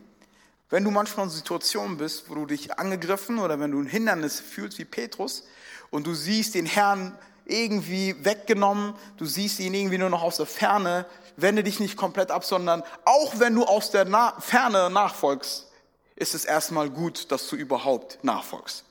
wenn 0.71 0.85
du 0.85 0.91
manchmal 0.91 1.27
in 1.27 1.31
Situationen 1.31 1.99
bist, 1.99 2.31
wo 2.31 2.35
du 2.35 2.47
dich 2.47 2.79
angegriffen 2.79 3.39
oder 3.39 3.61
wenn 3.61 3.71
du 3.71 3.81
ein 3.81 3.87
Hindernis 3.87 4.41
fühlst 4.41 4.79
wie 4.79 4.87
Petrus 4.87 5.45
und 5.91 6.07
du 6.07 6.15
siehst 6.15 6.55
den 6.55 6.67
Herrn 6.67 7.17
irgendwie 7.45 8.25
weggenommen, 8.25 8.95
du 9.19 9.27
siehst 9.27 9.61
ihn 9.61 9.75
irgendwie 9.75 9.99
nur 9.99 10.09
noch 10.09 10.23
aus 10.23 10.39
der 10.39 10.47
Ferne, 10.47 11.07
wende 11.37 11.63
dich 11.63 11.79
nicht 11.79 11.97
komplett 11.97 12.31
ab, 12.31 12.45
sondern 12.45 12.83
auch 13.05 13.39
wenn 13.39 13.55
du 13.55 13.65
aus 13.65 13.91
der 13.91 14.07
Na 14.07 14.35
Ferne 14.41 14.91
nachfolgst, 14.91 15.69
ist 16.17 16.35
es 16.35 16.45
erstmal 16.45 16.89
gut, 16.89 17.31
dass 17.31 17.49
du 17.49 17.57
überhaupt 17.57 18.23
nachfolgst. 18.23 18.85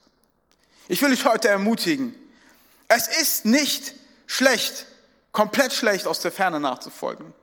Ich 0.92 1.02
will 1.02 1.12
dich 1.12 1.24
heute 1.24 1.48
ermutigen. 1.48 2.14
Es 2.90 3.08
ist 3.08 3.46
nicht 3.46 3.94
schlecht, 4.28 4.88
komplett 5.32 5.72
schlecht 5.72 6.06
aus 6.06 6.20
der 6.20 6.34
Ferne 6.34 6.60
nachzufolgen. 6.60 7.34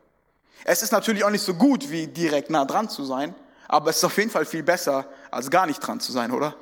Es 0.65 0.83
ist 0.83 0.93
natürlich 0.93 1.25
auch 1.25 1.31
nicht 1.31 1.47
so 1.47 1.55
gut, 1.55 1.91
wie 1.91 2.09
direkt 2.09 2.51
nah 2.51 2.67
dran 2.67 2.91
zu 2.91 3.07
sein, 3.07 3.35
aber 3.67 3.89
es 3.89 3.97
ist 3.97 4.05
auf 4.05 4.19
jeden 4.19 4.31
Fall 4.31 4.45
viel 4.45 4.63
besser, 4.63 5.09
als 5.31 5.49
gar 5.49 5.65
nicht 5.65 5.81
dran 5.81 5.99
zu 5.99 6.13
sein, 6.13 6.31
oder? 6.31 6.57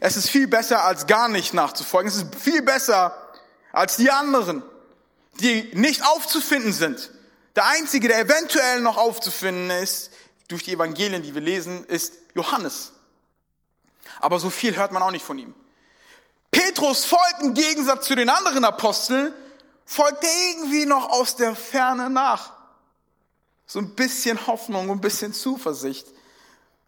Es 0.00 0.16
ist 0.16 0.30
viel 0.30 0.48
besser, 0.48 0.82
als 0.82 1.06
gar 1.06 1.28
nicht 1.28 1.52
nachzufolgen. 1.52 2.10
Es 2.10 2.16
ist 2.16 2.34
viel 2.36 2.62
besser 2.62 3.14
als 3.72 3.96
die 3.96 4.10
anderen, 4.10 4.62
die 5.40 5.70
nicht 5.74 6.06
aufzufinden 6.06 6.72
sind. 6.72 7.10
Der 7.54 7.66
einzige, 7.66 8.08
der 8.08 8.20
eventuell 8.20 8.80
noch 8.80 8.96
aufzufinden 8.96 9.68
ist, 9.68 10.10
durch 10.48 10.62
die 10.62 10.72
Evangelien, 10.72 11.22
die 11.22 11.34
wir 11.34 11.42
lesen, 11.42 11.84
ist 11.84 12.14
Johannes. 12.34 12.92
Aber 14.20 14.40
so 14.40 14.48
viel 14.48 14.74
hört 14.74 14.92
man 14.92 15.02
auch 15.02 15.10
nicht 15.10 15.26
von 15.26 15.38
ihm. 15.38 15.54
Petrus 16.50 17.04
folgt 17.04 17.42
im 17.42 17.54
Gegensatz 17.54 18.06
zu 18.06 18.14
den 18.14 18.28
anderen 18.28 18.64
Aposteln, 18.64 19.32
folgt 19.84 20.24
irgendwie 20.24 20.86
noch 20.86 21.10
aus 21.10 21.36
der 21.36 21.54
Ferne 21.54 22.10
nach. 22.10 22.52
So 23.66 23.78
ein 23.78 23.94
bisschen 23.94 24.46
Hoffnung, 24.46 24.90
ein 24.90 25.00
bisschen 25.00 25.32
Zuversicht 25.32 26.06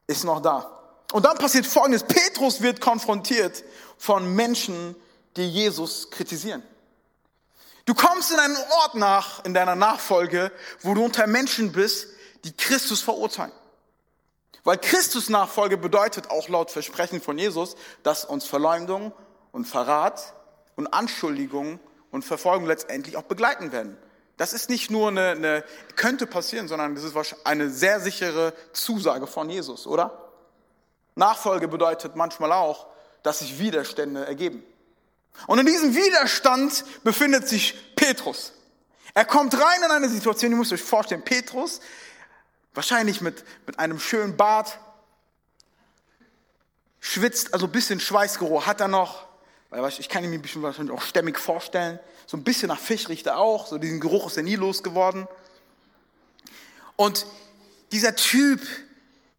ist 0.06 0.24
noch 0.24 0.40
da. 0.40 0.70
Und 1.12 1.24
dann 1.24 1.38
passiert 1.38 1.66
Folgendes. 1.66 2.04
Petrus 2.04 2.60
wird 2.60 2.80
konfrontiert 2.80 3.64
von 3.98 4.34
Menschen, 4.34 4.96
die 5.36 5.48
Jesus 5.48 6.10
kritisieren. 6.10 6.62
Du 7.84 7.94
kommst 7.94 8.30
in 8.30 8.38
einen 8.38 8.56
Ort 8.56 8.94
nach, 8.94 9.44
in 9.44 9.54
deiner 9.54 9.74
Nachfolge, 9.74 10.52
wo 10.82 10.94
du 10.94 11.04
unter 11.04 11.26
Menschen 11.26 11.72
bist, 11.72 12.06
die 12.44 12.52
Christus 12.56 13.00
verurteilen. 13.00 13.52
Weil 14.64 14.78
Christus 14.78 15.28
Nachfolge 15.28 15.76
bedeutet 15.76 16.30
auch 16.30 16.48
laut 16.48 16.70
Versprechen 16.70 17.20
von 17.20 17.38
Jesus, 17.38 17.76
dass 18.02 18.24
uns 18.24 18.44
Verleumdung 18.44 19.12
und 19.52 19.66
Verrat 19.66 20.34
und 20.76 20.92
Anschuldigung 20.92 21.80
und 22.10 22.24
Verfolgung 22.24 22.66
letztendlich 22.66 23.16
auch 23.16 23.22
begleiten 23.22 23.72
werden. 23.72 23.96
Das 24.36 24.52
ist 24.52 24.70
nicht 24.70 24.90
nur 24.90 25.08
eine, 25.08 25.30
eine 25.30 25.64
könnte 25.96 26.26
passieren, 26.26 26.66
sondern 26.66 26.94
das 26.94 27.04
ist 27.04 27.36
eine 27.44 27.68
sehr 27.68 28.00
sichere 28.00 28.54
Zusage 28.72 29.26
von 29.26 29.50
Jesus, 29.50 29.86
oder? 29.86 30.30
Nachfolge 31.14 31.68
bedeutet 31.68 32.16
manchmal 32.16 32.52
auch, 32.52 32.86
dass 33.22 33.40
sich 33.40 33.58
Widerstände 33.58 34.24
ergeben. 34.26 34.64
Und 35.46 35.58
in 35.58 35.66
diesem 35.66 35.94
Widerstand 35.94 36.84
befindet 37.04 37.48
sich 37.48 37.94
Petrus. 37.96 38.52
Er 39.14 39.24
kommt 39.24 39.54
rein 39.54 39.82
in 39.84 39.90
eine 39.90 40.08
Situation, 40.08 40.52
ihr 40.52 40.56
müsst 40.56 40.72
euch 40.72 40.82
vorstellen, 40.82 41.22
Petrus, 41.22 41.80
wahrscheinlich 42.74 43.20
mit, 43.20 43.44
mit 43.66 43.78
einem 43.78 43.98
schönen 43.98 44.36
Bart, 44.36 44.78
schwitzt, 47.00 47.52
also 47.52 47.66
ein 47.66 47.72
bisschen 47.72 48.00
Schweißgeruch 48.00 48.66
hat 48.66 48.80
er 48.80 48.88
noch, 48.88 49.26
weil 49.70 49.88
ich 49.98 50.08
kann 50.08 50.24
ihn 50.24 50.30
mir 50.30 50.38
ein 50.38 50.62
wahrscheinlich 50.62 50.96
auch 50.96 51.02
stämmig 51.02 51.38
vorstellen, 51.38 51.98
so 52.26 52.36
ein 52.36 52.44
bisschen 52.44 52.68
nach 52.68 52.78
Fisch 52.78 53.08
riecht 53.08 53.26
er 53.26 53.38
auch, 53.38 53.66
so 53.66 53.78
diesen 53.78 54.00
Geruch 54.00 54.26
ist 54.26 54.36
er 54.36 54.42
nie 54.42 54.56
losgeworden. 54.56 55.26
Und 56.96 57.26
dieser 57.92 58.14
Typ, 58.14 58.60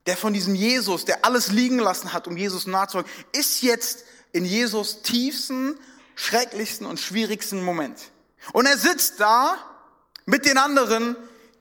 der 0.07 0.17
von 0.17 0.33
diesem 0.33 0.55
Jesus, 0.55 1.05
der 1.05 1.25
alles 1.25 1.51
liegen 1.51 1.79
lassen 1.79 2.13
hat, 2.13 2.27
um 2.27 2.37
Jesus 2.37 2.65
nachzufolgen, 2.65 3.11
ist 3.33 3.61
jetzt 3.61 4.05
in 4.31 4.45
Jesus 4.45 5.01
tiefsten, 5.01 5.77
schrecklichsten 6.15 6.87
und 6.87 6.99
schwierigsten 6.99 7.63
Moment. 7.63 7.99
Und 8.53 8.65
er 8.65 8.77
sitzt 8.77 9.19
da 9.19 9.57
mit 10.25 10.45
den 10.45 10.57
anderen, 10.57 11.15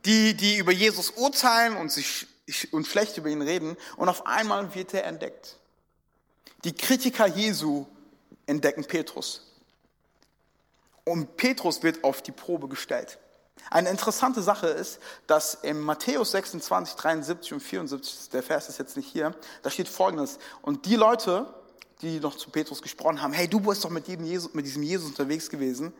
die, 0.04 0.34
die 0.34 0.58
über 0.58 0.72
Jesus 0.72 1.10
urteilen 1.10 1.76
und 1.76 1.90
sich 1.90 2.26
und 2.70 2.86
schlecht 2.86 3.16
über 3.16 3.28
ihn 3.28 3.42
reden. 3.42 3.76
Und 3.96 4.08
auf 4.08 4.26
einmal 4.26 4.74
wird 4.74 4.94
er 4.94 5.04
entdeckt. 5.04 5.56
Die 6.64 6.74
Kritiker 6.74 7.26
Jesu 7.26 7.86
entdecken 8.50 8.84
Petrus. 8.84 9.46
Und 11.04 11.36
Petrus 11.36 11.82
wird 11.82 12.04
auf 12.04 12.20
die 12.20 12.32
Probe 12.32 12.68
gestellt. 12.68 13.18
Eine 13.70 13.90
interessante 13.90 14.42
Sache 14.42 14.66
ist, 14.66 14.98
dass 15.26 15.54
in 15.54 15.80
Matthäus 15.80 16.32
26, 16.32 16.96
73 16.96 17.52
und 17.52 17.60
74, 17.60 18.30
der 18.30 18.42
Vers 18.42 18.68
ist 18.68 18.78
jetzt 18.78 18.96
nicht 18.96 19.08
hier, 19.08 19.34
da 19.62 19.70
steht 19.70 19.88
Folgendes. 19.88 20.38
Und 20.62 20.86
die 20.86 20.96
Leute, 20.96 21.46
die 22.02 22.20
noch 22.20 22.36
zu 22.36 22.50
Petrus 22.50 22.82
gesprochen 22.82 23.22
haben, 23.22 23.32
hey, 23.32 23.46
du 23.46 23.60
bist 23.60 23.84
doch 23.84 23.90
mit, 23.90 24.08
Jesus, 24.08 24.52
mit 24.54 24.66
diesem 24.66 24.82
Jesus 24.82 25.08
unterwegs 25.08 25.48
gewesen. 25.48 25.92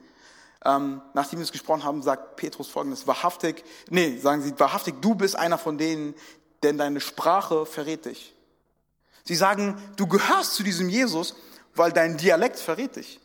Ähm, 0.65 1.01
nachdem 1.15 1.39
wir 1.39 1.45
es 1.45 1.53
gesprochen 1.53 1.85
haben, 1.85 2.03
sagt 2.03 2.37
Petrus 2.37 2.69
folgendes, 2.69 3.07
wahrhaftig, 3.07 3.65
nee, 3.89 4.19
sagen 4.19 4.43
sie, 4.43 4.59
wahrhaftig, 4.59 4.97
du 5.01 5.15
bist 5.15 5.37
einer 5.37 5.57
von 5.57 5.79
denen, 5.79 6.15
denn 6.63 6.77
deine 6.77 7.01
Sprache 7.01 7.65
verrät 7.65 8.05
dich. 8.05 8.35
Sie 9.25 9.35
sagen, 9.35 9.81
du 9.97 10.07
gehörst 10.07 10.55
zu 10.55 10.63
diesem 10.63 10.89
Jesus, 10.89 11.35
weil 11.75 11.93
dein 11.93 12.17
Dialekt 12.17 12.59
verrät 12.59 12.97
dich. 12.97 13.21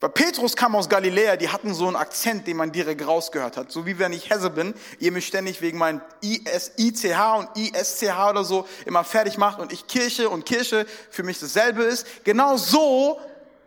Weil 0.00 0.10
Petrus 0.10 0.56
kam 0.56 0.74
aus 0.74 0.88
Galiläa, 0.88 1.36
die 1.36 1.50
hatten 1.50 1.74
so 1.74 1.86
einen 1.86 1.96
Akzent, 1.96 2.46
den 2.46 2.56
man 2.56 2.72
direkt 2.72 3.06
rausgehört 3.06 3.58
hat. 3.58 3.70
So 3.70 3.84
wie 3.84 3.98
wenn 3.98 4.14
ich 4.14 4.30
Hesse 4.30 4.48
bin, 4.48 4.72
ihr 4.98 5.12
mich 5.12 5.26
ständig 5.26 5.60
wegen 5.60 5.76
meinem 5.76 6.00
ICH 6.22 7.36
und 7.36 7.48
ISCH 7.54 8.30
oder 8.30 8.42
so 8.42 8.66
immer 8.86 9.04
fertig 9.04 9.36
macht 9.36 9.60
und 9.60 9.72
ich 9.72 9.86
Kirche 9.86 10.30
und 10.30 10.46
Kirche 10.46 10.86
für 11.10 11.22
mich 11.22 11.38
dasselbe 11.38 11.82
ist. 11.82 12.06
Genau 12.24 12.56
so 12.56 13.20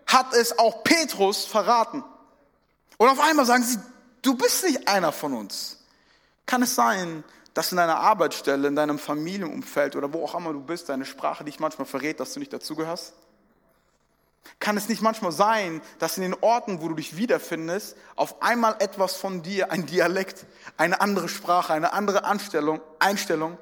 hat 0.07 0.33
es 0.33 0.57
auch 0.57 0.83
Petrus 0.83 1.45
verraten. 1.45 2.03
Und 2.97 3.09
auf 3.09 3.19
einmal 3.19 3.45
sagen 3.45 3.63
sie, 3.63 3.77
du 4.23 4.35
bist 4.35 4.63
nicht 4.63 4.87
einer 4.87 5.11
von 5.11 5.33
uns. 5.33 5.77
Kann 6.47 6.63
es 6.63 6.73
sein, 6.73 7.23
dass 7.53 7.71
in 7.71 7.77
deiner 7.77 7.97
Arbeitsstelle, 7.97 8.67
in 8.67 8.75
deinem 8.75 8.97
Familienumfeld 8.97 9.95
oder 9.95 10.11
wo 10.11 10.23
auch 10.23 10.33
immer 10.33 10.51
du 10.51 10.61
bist, 10.61 10.89
deine 10.89 11.05
Sprache 11.05 11.43
dich 11.43 11.59
manchmal 11.59 11.85
verrät, 11.85 12.19
dass 12.19 12.33
du 12.33 12.39
nicht 12.39 12.51
dazugehörst? 12.51 13.13
Kann 14.59 14.77
es 14.77 14.89
nicht 14.89 15.01
manchmal 15.01 15.31
sein, 15.31 15.81
dass 15.99 16.17
in 16.17 16.23
den 16.23 16.35
Orten, 16.41 16.81
wo 16.81 16.89
du 16.89 16.95
dich 16.95 17.17
wiederfindest, 17.17 17.95
auf 18.15 18.41
einmal 18.41 18.75
etwas 18.79 19.15
von 19.15 19.41
dir, 19.41 19.71
ein 19.71 19.85
Dialekt, 19.85 20.45
eine 20.77 21.01
andere 21.01 21.29
Sprache, 21.29 21.73
eine 21.73 21.93
andere 21.93 22.23
Anstellung, 22.25 22.81
Einstellung 22.99 23.57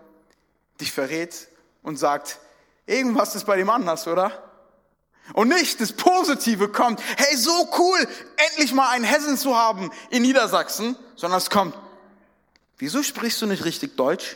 dich 0.80 0.92
verrät 0.92 1.48
und 1.84 1.98
sagt, 1.98 2.40
irgendwas 2.86 3.36
ist 3.36 3.46
bei 3.46 3.58
dem 3.58 3.70
anders, 3.70 4.08
oder? 4.08 4.44
Und 5.34 5.48
nicht 5.48 5.80
das 5.80 5.94
Positive 5.94 6.70
kommt, 6.70 7.02
hey, 7.18 7.38
so 7.38 7.70
cool, 7.78 8.08
endlich 8.50 8.74
mal 8.74 8.90
einen 8.90 9.06
Hessen 9.06 9.38
zu 9.38 9.58
haben 9.58 9.92
in 10.10 10.24
Niedersachsen, 10.24 10.96
sondern 11.16 11.38
es 11.38 11.50
kommt, 11.50 11.76
wieso 12.78 13.02
sprichst 13.02 13.42
du 13.42 13.46
nicht 13.46 13.64
richtig 13.64 13.96
Deutsch? 13.96 14.36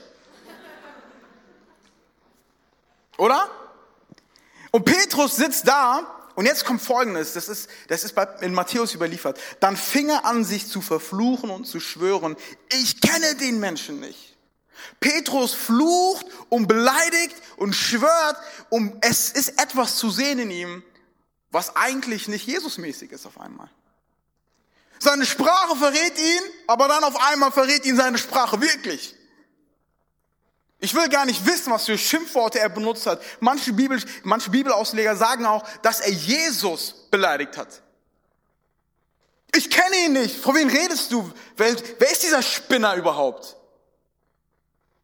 Oder? 3.17 3.49
Und 4.71 4.85
Petrus 4.85 5.35
sitzt 5.35 5.67
da 5.67 6.14
und 6.35 6.45
jetzt 6.45 6.65
kommt 6.65 6.81
Folgendes, 6.81 7.33
das 7.33 7.47
ist, 7.47 7.69
das 7.87 8.03
ist 8.03 8.15
in 8.41 8.53
Matthäus 8.53 8.93
überliefert. 8.93 9.39
Dann 9.61 9.77
fing 9.77 10.09
er 10.09 10.25
an, 10.25 10.43
sich 10.43 10.67
zu 10.67 10.81
verfluchen 10.81 11.49
und 11.49 11.65
zu 11.65 11.79
schwören, 11.79 12.35
ich 12.69 12.99
kenne 12.99 13.35
den 13.35 13.59
Menschen 13.59 13.99
nicht. 14.01 14.35
Petrus 14.99 15.53
flucht 15.53 16.25
und 16.49 16.67
beleidigt 16.67 17.35
und 17.57 17.73
schwört, 17.73 18.37
um, 18.69 18.97
es 19.01 19.29
ist 19.29 19.61
etwas 19.61 19.95
zu 19.97 20.09
sehen 20.09 20.39
in 20.39 20.51
ihm, 20.51 20.83
was 21.51 21.75
eigentlich 21.75 22.27
nicht 22.27 22.47
Jesusmäßig 22.47 23.11
ist 23.11 23.25
auf 23.25 23.39
einmal. 23.39 23.69
Seine 24.99 25.25
Sprache 25.25 25.75
verrät 25.75 26.19
ihn, 26.19 26.41
aber 26.67 26.87
dann 26.87 27.03
auf 27.03 27.15
einmal 27.31 27.51
verrät 27.51 27.85
ihn 27.85 27.95
seine 27.95 28.17
Sprache 28.17 28.59
wirklich. 28.59 29.15
Ich 30.79 30.93
will 30.93 31.07
gar 31.09 31.25
nicht 31.25 31.45
wissen, 31.45 31.71
was 31.71 31.85
für 31.85 31.97
Schimpfworte 31.97 32.59
er 32.59 32.69
benutzt 32.69 33.05
hat. 33.05 33.21
Manche, 33.39 33.73
Bibel, 33.73 34.01
manche 34.23 34.49
Bibelausleger 34.49 35.15
sagen 35.15 35.45
auch, 35.45 35.67
dass 35.81 36.01
er 36.01 36.11
Jesus 36.11 37.07
beleidigt 37.09 37.57
hat. 37.57 37.81
Ich 39.55 39.69
kenne 39.69 39.95
ihn 40.05 40.13
nicht. 40.13 40.35
Vor 40.35 40.53
wem 40.53 40.67
redest 40.67 41.11
du? 41.11 41.31
Wer, 41.55 41.75
wer 41.97 42.11
ist 42.11 42.23
dieser 42.23 42.41
Spinner 42.41 42.95
überhaupt? 42.95 43.55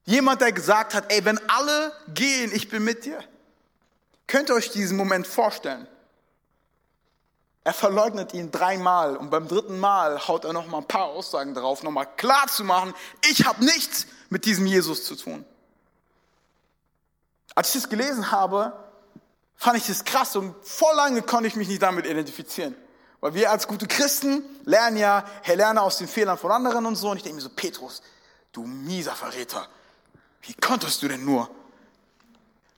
Jemand, 0.03 0.41
der 0.41 0.51
gesagt 0.51 0.93
hat, 0.93 1.11
ey, 1.11 1.23
wenn 1.23 1.39
alle 1.49 1.93
gehen, 2.13 2.51
ich 2.53 2.67
bin 2.67 2.83
mit 2.83 3.05
dir. 3.05 3.23
Könnt 4.27 4.49
ihr 4.49 4.55
euch 4.55 4.71
diesen 4.71 4.97
Moment 4.97 5.25
vorstellen? 5.25 5.87
Er 7.63 7.73
verleugnet 7.73 8.33
ihn 8.33 8.51
dreimal 8.51 9.15
und 9.15 9.29
beim 9.29 9.47
dritten 9.47 9.79
Mal 9.79 10.27
haut 10.27 10.45
er 10.45 10.53
noch 10.53 10.67
mal 10.67 10.79
ein 10.79 10.87
paar 10.87 11.05
Aussagen 11.05 11.53
drauf, 11.53 11.83
noch 11.83 11.91
mal 11.91 12.05
klar 12.05 12.47
zu 12.47 12.63
machen, 12.63 12.93
ich 13.29 13.45
habe 13.45 13.63
nichts 13.63 14.07
mit 14.29 14.45
diesem 14.45 14.65
Jesus 14.65 15.03
zu 15.05 15.15
tun. 15.15 15.45
Als 17.55 17.75
ich 17.75 17.81
das 17.81 17.89
gelesen 17.89 18.31
habe, 18.31 18.73
fand 19.55 19.77
ich 19.77 19.87
das 19.87 20.03
krass 20.05 20.35
und 20.35 20.55
voll 20.63 20.95
lange 20.95 21.21
konnte 21.21 21.47
ich 21.47 21.55
mich 21.55 21.67
nicht 21.67 21.81
damit 21.81 22.05
identifizieren. 22.05 22.75
Weil 23.19 23.35
wir 23.35 23.51
als 23.51 23.67
gute 23.67 23.87
Christen 23.87 24.43
lernen 24.65 24.97
ja, 24.97 25.23
hey, 25.43 25.55
lerne 25.55 25.81
aus 25.81 25.97
den 25.97 26.07
Fehlern 26.07 26.37
von 26.37 26.51
anderen 26.51 26.85
und 26.85 26.95
so. 26.95 27.11
Und 27.11 27.17
ich 27.17 27.23
denke 27.23 27.35
mir 27.35 27.41
so, 27.41 27.49
Petrus, 27.49 28.01
du 28.51 28.63
mieser 28.63 29.13
Verräter, 29.13 29.67
wie 30.41 30.55
konntest 30.55 31.03
du 31.03 31.07
denn 31.07 31.23
nur? 31.23 31.49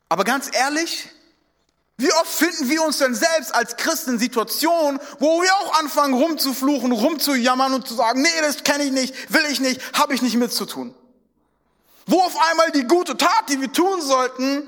Aber 0.09 0.25
ganz 0.25 0.49
ehrlich, 0.53 1.09
wie 1.97 2.12
oft 2.12 2.27
finden 2.27 2.69
wir 2.69 2.83
uns 2.83 2.97
denn 2.97 3.15
selbst 3.15 3.55
als 3.55 3.77
Christen 3.77 4.12
in 4.12 4.19
Situationen, 4.19 4.99
wo 5.19 5.41
wir 5.41 5.53
auch 5.55 5.79
anfangen 5.79 6.13
rumzufluchen, 6.13 6.91
rumzujammern 6.91 7.73
und 7.73 7.88
zu 7.88 7.93
sagen, 7.93 8.21
nee, 8.21 8.41
das 8.41 8.63
kenne 8.63 8.83
ich 8.83 8.91
nicht, 8.91 9.33
will 9.33 9.45
ich 9.49 9.62
nicht, 9.62 9.81
habe 9.93 10.13
ich 10.13 10.21
nicht 10.21 10.36
mitzutun. 10.36 10.93
Wo 12.05 12.19
auf 12.19 12.35
einmal 12.49 12.71
die 12.71 12.83
gute 12.83 13.15
Tat, 13.15 13.49
die 13.49 13.59
wir 13.59 13.71
tun 13.71 14.01
sollten, 14.01 14.63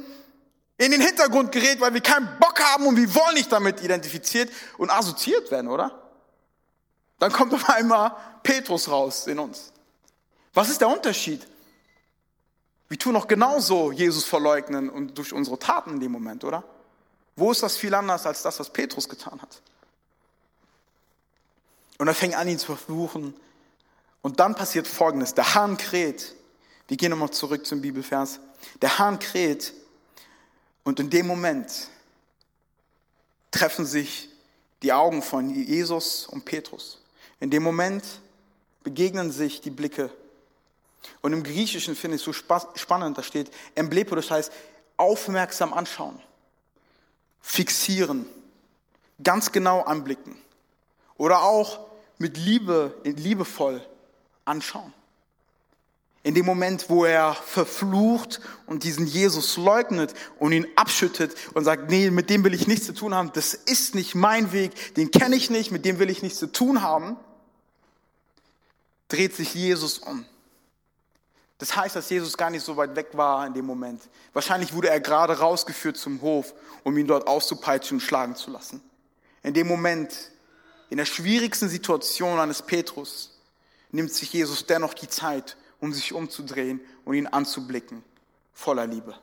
in 0.77 0.91
den 0.91 1.01
Hintergrund 1.01 1.51
gerät, 1.51 1.79
weil 1.79 1.93
wir 1.93 2.01
keinen 2.01 2.27
Bock 2.39 2.61
haben 2.61 2.85
und 2.85 2.97
wir 2.97 3.13
wollen 3.15 3.35
nicht 3.35 3.51
damit 3.51 3.81
identifiziert 3.81 4.51
und 4.77 4.89
assoziiert 4.89 5.49
werden, 5.51 5.69
oder? 5.69 6.01
Dann 7.19 7.31
kommt 7.31 7.53
auf 7.53 7.69
einmal 7.69 8.15
Petrus 8.43 8.89
raus 8.89 9.27
in 9.27 9.39
uns. 9.39 9.71
Was 10.53 10.69
ist 10.69 10.81
der 10.81 10.89
Unterschied? 10.89 11.45
Wir 12.87 12.99
tun 12.99 13.15
auch 13.15 13.27
genauso 13.27 13.91
Jesus 13.91 14.25
verleugnen 14.25 14.89
und 14.89 15.17
durch 15.17 15.33
unsere 15.33 15.57
Taten 15.57 15.91
in 15.91 15.99
dem 15.99 16.11
Moment, 16.11 16.43
oder? 16.43 16.63
Wo 17.35 17.51
ist 17.51 17.63
das 17.63 17.77
viel 17.77 17.93
anders 17.93 18.25
als 18.25 18.41
das, 18.41 18.59
was 18.59 18.69
Petrus 18.69 19.09
getan 19.09 19.41
hat? 19.41 19.61
Und 21.97 22.07
er 22.07 22.13
fängt 22.13 22.35
an, 22.35 22.47
ihn 22.47 22.59
zu 22.59 22.67
verfluchen. 22.67 23.33
Und 24.21 24.39
dann 24.39 24.55
passiert 24.55 24.87
Folgendes. 24.87 25.33
Der 25.33 25.55
Hahn 25.55 25.77
kräht 25.77 26.35
Wir 26.87 26.97
gehen 26.97 27.09
nochmal 27.09 27.31
zurück 27.31 27.65
zum 27.65 27.81
Bibelvers. 27.81 28.39
Der 28.81 28.99
Hahn 28.99 29.19
kräht 29.19 29.73
und 30.83 30.99
in 30.99 31.09
dem 31.09 31.27
Moment 31.27 31.89
treffen 33.51 33.85
sich 33.85 34.29
die 34.83 34.93
Augen 34.93 35.21
von 35.21 35.49
Jesus 35.49 36.27
und 36.27 36.45
Petrus. 36.45 37.01
In 37.39 37.49
dem 37.49 37.63
Moment 37.63 38.03
begegnen 38.83 39.31
sich 39.31 39.61
die 39.61 39.71
Blicke. 39.71 40.11
Und 41.21 41.33
im 41.33 41.43
Griechischen 41.43 41.95
finde 41.95 42.15
ich 42.15 42.21
es 42.21 42.25
so 42.25 42.33
spannend, 42.33 43.17
da 43.17 43.23
steht 43.23 43.51
Emblepo, 43.75 44.15
das 44.15 44.29
heißt 44.31 44.51
aufmerksam 44.97 45.73
anschauen, 45.73 46.19
fixieren, 47.41 48.25
ganz 49.21 49.51
genau 49.51 49.81
anblicken 49.81 50.37
oder 51.17 51.43
auch 51.43 51.79
mit 52.17 52.37
Liebe, 52.37 52.95
liebevoll 53.03 53.85
anschauen. 54.45 54.93
In 56.25 56.33
dem 56.33 56.47
Moment, 56.47 56.89
wo 56.89 57.05
er 57.05 57.35
verflucht 57.35 58.41
und 58.65 58.83
diesen 58.83 59.05
Jesus 59.05 59.57
leugnet 59.57 60.15
und 60.39 60.53
ihn 60.53 60.65
abschüttet 60.75 61.35
und 61.53 61.65
sagt, 61.65 61.91
nee, 61.91 62.09
mit 62.09 62.31
dem 62.31 62.43
will 62.43 62.55
ich 62.55 62.65
nichts 62.65 62.88
zu 62.88 62.95
tun 62.95 63.13
haben, 63.13 63.31
das 63.33 63.53
ist 63.53 63.93
nicht 63.93 64.15
mein 64.15 64.51
Weg, 64.51 64.95
den 64.95 65.11
kenne 65.11 65.35
ich 65.35 65.51
nicht, 65.51 65.69
mit 65.69 65.85
dem 65.85 65.99
will 65.99 66.09
ich 66.09 66.23
nichts 66.23 66.39
zu 66.39 66.51
tun 66.51 66.81
haben, 66.81 67.15
dreht 69.07 69.35
sich 69.35 69.53
Jesus 69.53 69.99
um. 69.99 70.25
Das 71.59 71.75
heißt, 71.75 71.95
dass 71.95 72.09
Jesus 72.09 72.35
gar 72.35 72.49
nicht 72.49 72.65
so 72.65 72.75
weit 72.75 72.95
weg 72.95 73.09
war 73.11 73.45
in 73.45 73.53
dem 73.53 73.67
Moment. 73.67 74.01
Wahrscheinlich 74.33 74.73
wurde 74.73 74.89
er 74.89 74.99
gerade 74.99 75.38
rausgeführt 75.38 75.95
zum 75.95 76.21
Hof, 76.21 76.55
um 76.81 76.97
ihn 76.97 77.05
dort 77.05 77.27
auszupeitschen 77.27 77.97
und 77.97 78.01
schlagen 78.01 78.35
zu 78.35 78.49
lassen. 78.49 78.81
In 79.43 79.53
dem 79.53 79.67
Moment, 79.67 80.31
in 80.89 80.97
der 80.97 81.05
schwierigsten 81.05 81.69
Situation 81.69 82.39
eines 82.39 82.63
Petrus, 82.63 83.39
nimmt 83.91 84.11
sich 84.11 84.33
Jesus 84.33 84.65
dennoch 84.65 84.95
die 84.95 85.07
Zeit, 85.07 85.55
um 85.85 85.93
sich 85.93 86.13
umzudrehen 86.13 86.81
und 87.05 87.13
ihn 87.13 87.27
anzublicken, 87.27 88.03
voller 88.53 88.87
Liebe. 88.87 89.15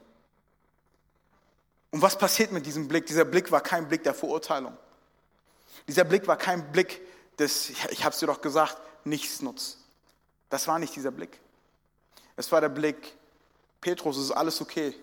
Und 1.90 2.00
was 2.00 2.16
passiert 2.16 2.52
mit 2.52 2.64
diesem 2.64 2.86
Blick? 2.86 3.04
Dieser 3.06 3.24
Blick 3.24 3.50
war 3.50 3.60
kein 3.60 3.88
Blick 3.88 4.04
der 4.04 4.14
Verurteilung. 4.14 4.76
Dieser 5.88 6.04
Blick 6.04 6.26
war 6.28 6.36
kein 6.36 6.70
Blick 6.70 7.02
des, 7.38 7.70
ich 7.90 8.04
habe 8.04 8.14
es 8.14 8.20
dir 8.20 8.26
doch 8.26 8.40
gesagt, 8.40 8.78
nichts 9.04 9.42
nutzt. 9.42 9.78
Das 10.50 10.68
war 10.68 10.78
nicht 10.78 10.94
dieser 10.94 11.10
Blick. 11.10 11.40
Es 12.36 12.52
war 12.52 12.60
der 12.60 12.68
Blick, 12.68 13.16
Petrus, 13.80 14.16
es 14.16 14.26
ist 14.26 14.30
alles 14.30 14.60
okay. 14.60 14.94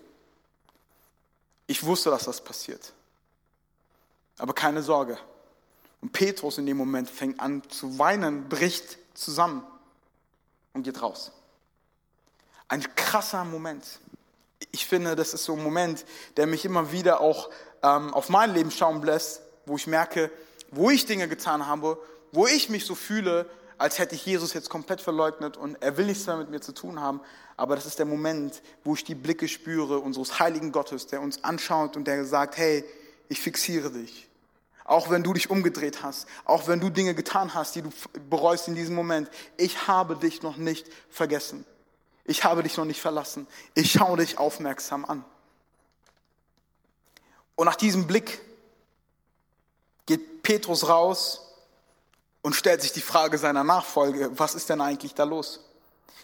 Ich 1.66 1.84
wusste, 1.84 2.08
dass 2.08 2.24
das 2.24 2.42
passiert. 2.42 2.94
Aber 4.38 4.54
keine 4.54 4.82
Sorge. 4.82 5.18
Und 6.00 6.12
Petrus 6.12 6.56
in 6.56 6.64
dem 6.64 6.78
Moment 6.78 7.10
fängt 7.10 7.38
an 7.38 7.62
zu 7.68 7.98
weinen, 7.98 8.48
bricht 8.48 8.96
zusammen 9.12 9.62
und 10.72 10.84
geht 10.84 11.02
raus. 11.02 11.32
Ein 12.70 12.84
krasser 12.94 13.44
Moment. 13.44 13.84
Ich 14.70 14.86
finde, 14.86 15.16
das 15.16 15.34
ist 15.34 15.42
so 15.42 15.54
ein 15.54 15.62
Moment, 15.62 16.04
der 16.36 16.46
mich 16.46 16.64
immer 16.64 16.92
wieder 16.92 17.20
auch 17.20 17.50
ähm, 17.82 18.14
auf 18.14 18.28
mein 18.28 18.54
Leben 18.54 18.70
schauen 18.70 19.02
lässt, 19.02 19.42
wo 19.66 19.74
ich 19.74 19.88
merke, 19.88 20.30
wo 20.70 20.88
ich 20.88 21.04
Dinge 21.04 21.26
getan 21.26 21.66
habe, 21.66 21.98
wo 22.30 22.46
ich 22.46 22.68
mich 22.68 22.86
so 22.86 22.94
fühle, 22.94 23.50
als 23.76 23.98
hätte 23.98 24.14
ich 24.14 24.24
Jesus 24.24 24.54
jetzt 24.54 24.70
komplett 24.70 25.00
verleugnet 25.00 25.56
und 25.56 25.82
er 25.82 25.96
will 25.96 26.06
nichts 26.06 26.24
mehr 26.28 26.36
mit 26.36 26.48
mir 26.50 26.60
zu 26.60 26.70
tun 26.70 27.00
haben. 27.00 27.20
Aber 27.56 27.74
das 27.74 27.86
ist 27.86 27.98
der 27.98 28.06
Moment, 28.06 28.62
wo 28.84 28.94
ich 28.94 29.02
die 29.02 29.16
Blicke 29.16 29.48
spüre 29.48 29.98
unseres 29.98 30.38
heiligen 30.38 30.70
Gottes, 30.70 31.08
der 31.08 31.22
uns 31.22 31.42
anschaut 31.42 31.96
und 31.96 32.06
der 32.06 32.24
sagt, 32.24 32.56
hey, 32.56 32.84
ich 33.28 33.40
fixiere 33.40 33.90
dich. 33.90 34.28
Auch 34.84 35.10
wenn 35.10 35.24
du 35.24 35.32
dich 35.32 35.50
umgedreht 35.50 36.04
hast, 36.04 36.28
auch 36.44 36.68
wenn 36.68 36.78
du 36.78 36.88
Dinge 36.88 37.16
getan 37.16 37.52
hast, 37.52 37.74
die 37.74 37.82
du 37.82 37.90
bereust 38.28 38.68
in 38.68 38.76
diesem 38.76 38.94
Moment, 38.94 39.28
ich 39.56 39.88
habe 39.88 40.14
dich 40.14 40.42
noch 40.42 40.56
nicht 40.56 40.86
vergessen. 41.10 41.64
Ich 42.30 42.44
habe 42.44 42.62
dich 42.62 42.76
noch 42.76 42.84
nicht 42.84 43.00
verlassen. 43.00 43.48
Ich 43.74 43.90
schaue 43.90 44.18
dich 44.18 44.38
aufmerksam 44.38 45.04
an. 45.04 45.24
Und 47.56 47.64
nach 47.64 47.74
diesem 47.74 48.06
Blick 48.06 48.40
geht 50.06 50.44
Petrus 50.44 50.88
raus 50.88 51.40
und 52.42 52.54
stellt 52.54 52.82
sich 52.82 52.92
die 52.92 53.00
Frage 53.00 53.36
seiner 53.36 53.64
Nachfolge, 53.64 54.30
was 54.38 54.54
ist 54.54 54.70
denn 54.70 54.80
eigentlich 54.80 55.12
da 55.12 55.24
los? 55.24 55.58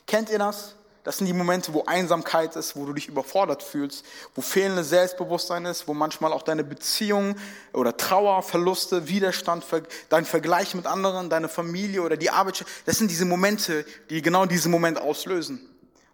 Kennt 0.07 0.31
ihr 0.31 0.39
das? 0.39 0.77
Das 1.03 1.19
sind 1.19 1.27
die 1.27 1.33
Momente, 1.33 1.75
wo 1.75 1.83
Einsamkeit 1.87 2.55
ist, 2.55 2.77
wo 2.77 2.87
du 2.87 2.93
dich 2.93 3.09
überfordert 3.09 3.65
fühlst, 3.65 4.05
wo 4.37 4.43
fehlendes 4.43 4.91
Selbstbewusstsein 4.91 5.65
ist, 5.65 5.89
wo 5.89 5.95
manchmal 5.95 6.33
auch 6.33 6.43
deine 6.43 6.63
Beziehung 6.63 7.35
oder 7.73 7.97
Trauer, 7.97 8.45
Verluste, 8.45 9.09
Widerstand, 9.09 9.65
dein 10.09 10.25
Vergleich 10.25 10.73
mit 10.77 10.87
anderen, 10.87 11.31
deine 11.31 11.49
Familie 11.49 12.03
oder 12.03 12.17
die 12.17 12.31
Arbeit, 12.31 12.65
das 12.85 12.97
sind 12.97 13.11
diese 13.11 13.25
Momente, 13.25 13.85
die 14.09 14.23
genau 14.23 14.47
diesen 14.47 14.71
Moment 14.71 15.01
auslösen 15.01 15.69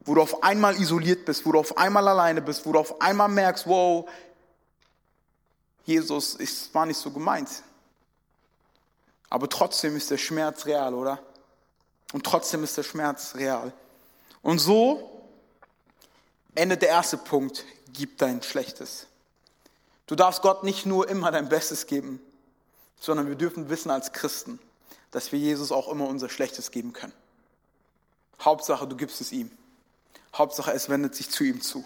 wo 0.04 0.14
du 0.14 0.22
auf 0.22 0.42
einmal 0.42 0.76
isoliert 0.80 1.24
bist, 1.24 1.46
wo 1.46 1.52
du 1.52 1.58
auf 1.58 1.76
einmal 1.76 2.06
alleine 2.08 2.42
bist, 2.42 2.66
wo 2.66 2.72
du 2.72 2.78
auf 2.78 3.00
einmal 3.00 3.28
merkst, 3.28 3.66
wow, 3.66 4.08
Jesus, 5.84 6.36
es 6.38 6.72
war 6.74 6.86
nicht 6.86 6.98
so 6.98 7.10
gemeint. 7.10 7.50
Aber 9.30 9.48
trotzdem 9.48 9.96
ist 9.96 10.10
der 10.10 10.18
Schmerz 10.18 10.66
real, 10.66 10.94
oder? 10.94 11.22
Und 12.12 12.24
trotzdem 12.24 12.62
ist 12.64 12.76
der 12.76 12.82
Schmerz 12.82 13.34
real. 13.34 13.72
Und 14.42 14.58
so 14.58 15.26
endet 16.54 16.82
der 16.82 16.90
erste 16.90 17.16
Punkt, 17.16 17.64
gib 17.92 18.18
dein 18.18 18.42
Schlechtes. 18.42 19.06
Du 20.06 20.14
darfst 20.14 20.42
Gott 20.42 20.64
nicht 20.64 20.84
nur 20.84 21.08
immer 21.08 21.30
dein 21.30 21.48
Bestes 21.48 21.86
geben, 21.86 22.20
sondern 23.00 23.28
wir 23.28 23.36
dürfen 23.36 23.70
wissen 23.70 23.90
als 23.90 24.12
Christen, 24.12 24.58
dass 25.10 25.32
wir 25.32 25.38
Jesus 25.38 25.72
auch 25.72 25.88
immer 25.88 26.06
unser 26.06 26.28
Schlechtes 26.28 26.70
geben 26.70 26.92
können. 26.92 27.14
Hauptsache, 28.40 28.86
du 28.86 28.96
gibst 28.96 29.20
es 29.20 29.32
ihm. 29.32 29.50
Hauptsache, 30.34 30.72
es 30.72 30.88
wendet 30.88 31.14
sich 31.14 31.30
zu 31.30 31.44
ihm 31.44 31.60
zu. 31.60 31.84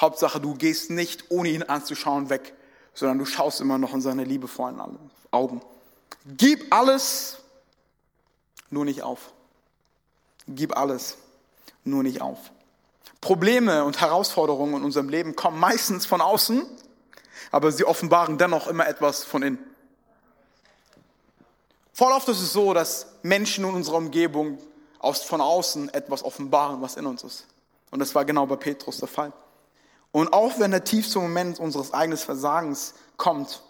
Hauptsache, 0.00 0.40
du 0.40 0.54
gehst 0.54 0.90
nicht, 0.90 1.30
ohne 1.30 1.48
ihn 1.48 1.62
anzuschauen, 1.62 2.30
weg, 2.30 2.54
sondern 2.94 3.18
du 3.18 3.24
schaust 3.24 3.60
immer 3.60 3.78
noch 3.78 3.94
in 3.94 4.00
seine 4.00 4.24
liebevollen 4.24 4.80
Augen. 5.30 5.60
Gib 6.26 6.72
alles, 6.74 7.38
nur 8.70 8.84
nicht 8.84 9.02
auf. 9.02 9.32
Gib 10.46 10.76
alles, 10.76 11.16
nur 11.84 12.02
nicht 12.02 12.20
auf. 12.20 12.50
Probleme 13.20 13.84
und 13.84 14.00
Herausforderungen 14.00 14.76
in 14.76 14.84
unserem 14.84 15.08
Leben 15.08 15.34
kommen 15.36 15.58
meistens 15.58 16.06
von 16.06 16.20
außen, 16.20 16.64
aber 17.50 17.72
sie 17.72 17.84
offenbaren 17.84 18.38
dennoch 18.38 18.66
immer 18.66 18.86
etwas 18.86 19.24
von 19.24 19.42
innen. 19.42 19.58
Voll 21.92 22.12
oft 22.12 22.28
ist 22.28 22.40
es 22.40 22.52
so, 22.52 22.74
dass 22.74 23.06
Menschen 23.22 23.64
in 23.64 23.74
unserer 23.74 23.96
Umgebung 23.96 24.58
von 25.00 25.40
außen 25.40 25.92
etwas 25.94 26.22
offenbaren, 26.22 26.80
was 26.80 26.96
in 26.96 27.06
uns 27.06 27.24
ist. 27.24 27.46
Und 27.90 28.00
das 28.00 28.14
war 28.14 28.24
genau 28.24 28.46
bei 28.46 28.56
Petrus 28.56 28.98
der 28.98 29.08
Fall. 29.08 29.32
Und 30.12 30.32
auch 30.32 30.58
wenn 30.58 30.70
der 30.70 30.84
tiefste 30.84 31.18
Moment 31.18 31.60
unseres 31.60 31.92
eigenen 31.92 32.18
Versagens 32.18 32.94
kommt 33.16 33.62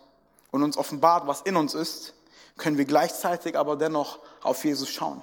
und 0.50 0.62
uns 0.62 0.76
offenbart, 0.76 1.26
was 1.26 1.42
in 1.42 1.56
uns 1.56 1.74
ist, 1.74 2.14
können 2.56 2.78
wir 2.78 2.84
gleichzeitig 2.84 3.56
aber 3.56 3.76
dennoch 3.76 4.18
auf 4.42 4.64
Jesus 4.64 4.88
schauen. 4.88 5.22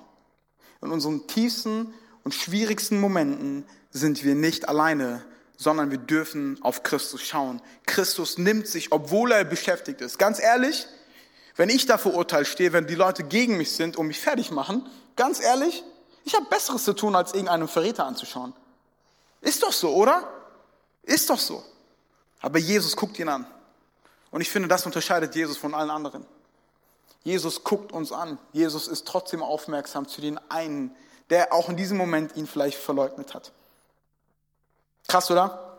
In 0.82 0.92
unseren 0.92 1.28
tiefsten 1.28 1.94
und 2.24 2.34
schwierigsten 2.34 3.00
Momenten 3.00 3.66
sind 3.92 4.24
wir 4.24 4.36
nicht 4.36 4.68
alleine, 4.68 5.24
sondern 5.58 5.92
wir 5.92 5.98
dürfen 5.98 6.60
auf 6.62 6.84
Christus 6.84 7.22
schauen. 7.22 7.62
Christus 7.86 8.38
nimmt 8.38 8.68
sich, 8.68 8.92
obwohl 8.92 9.32
er 9.32 9.46
beschäftigt 9.46 10.02
ist. 10.02 10.20
Ganz 10.20 10.40
ehrlich, 10.42 10.88
wenn 11.56 11.70
ich 11.70 11.86
da 11.86 11.98
verurteilt 11.98 12.48
stehe, 12.48 12.74
wenn 12.74 12.88
die 12.88 12.96
Leute 12.96 13.24
gegen 13.24 13.58
mich 13.58 13.72
sind 13.72 13.96
und 13.96 14.08
mich 14.08 14.20
fertig 14.20 14.52
machen, 14.52 14.86
ganz 15.16 15.42
ehrlich, 15.42 15.84
ich 16.26 16.36
habe 16.36 16.46
Besseres 16.50 16.84
zu 16.84 16.94
tun, 16.94 17.16
als 17.16 17.34
irgendeinen 17.34 17.68
Verräter 17.68 18.06
anzuschauen. 18.06 18.54
Ist 19.46 19.62
doch 19.62 19.72
so, 19.72 19.94
oder? 19.94 20.28
Ist 21.04 21.30
doch 21.30 21.40
so. 21.40 21.64
Aber 22.42 22.58
Jesus 22.58 22.96
guckt 22.96 23.20
ihn 23.20 23.30
an. 23.30 23.46
Und 24.32 24.42
ich 24.42 24.50
finde, 24.50 24.68
das 24.68 24.88
unterscheidet 24.88 25.36
Jesus 25.36 25.56
von 25.56 25.76
allen 25.76 25.92
anderen. 25.92 26.26
Jesus 27.24 27.64
guckt 27.64 27.92
uns 27.92 28.12
an. 28.12 28.40
Jesus 28.54 28.88
ist 28.88 29.08
trotzdem 29.08 29.44
aufmerksam 29.44 30.08
zu 30.08 30.20
den 30.20 30.40
einen, 30.50 30.96
der 31.30 31.54
auch 31.54 31.70
in 31.70 31.78
diesem 31.78 31.96
Moment 31.96 32.36
ihn 32.36 32.48
vielleicht 32.48 32.80
verleugnet 32.80 33.36
hat. 33.36 33.52
Krass, 35.08 35.30
oder? 35.30 35.78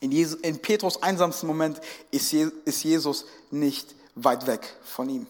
In, 0.00 0.10
Jesus, 0.10 0.40
in 0.40 0.60
Petrus 0.60 1.02
einsamsten 1.02 1.46
Moment 1.46 1.78
ist, 2.10 2.32
Jesus 2.32 3.26
nicht 3.50 3.94
weit 4.14 4.46
weg 4.46 4.76
von 4.82 5.10
ihm. 5.10 5.26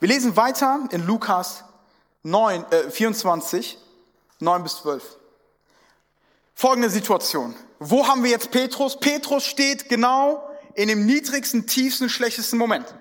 Wir 0.00 0.08
lesen 0.08 0.36
weiter 0.36 0.86
in 0.90 1.06
Lukas 1.06 1.64
9, 2.24 2.70
äh, 2.70 2.90
24, 2.90 3.78
9 4.40 4.62
bis 4.62 4.76
12. 4.76 5.16
Folgende 6.54 6.90
Situation. 6.90 7.54
Wo 7.80 8.06
haben 8.06 8.22
wir 8.22 8.30
jetzt 8.30 8.50
Petrus? 8.50 8.98
Petrus 8.98 9.44
steht 9.44 9.88
genau 9.88 10.48
in 10.74 10.88
dem 10.88 11.04
niedrigsten, 11.04 11.66
tiefsten, 11.66 12.08
schlechtesten 12.08 12.58
Moment. 12.58 12.94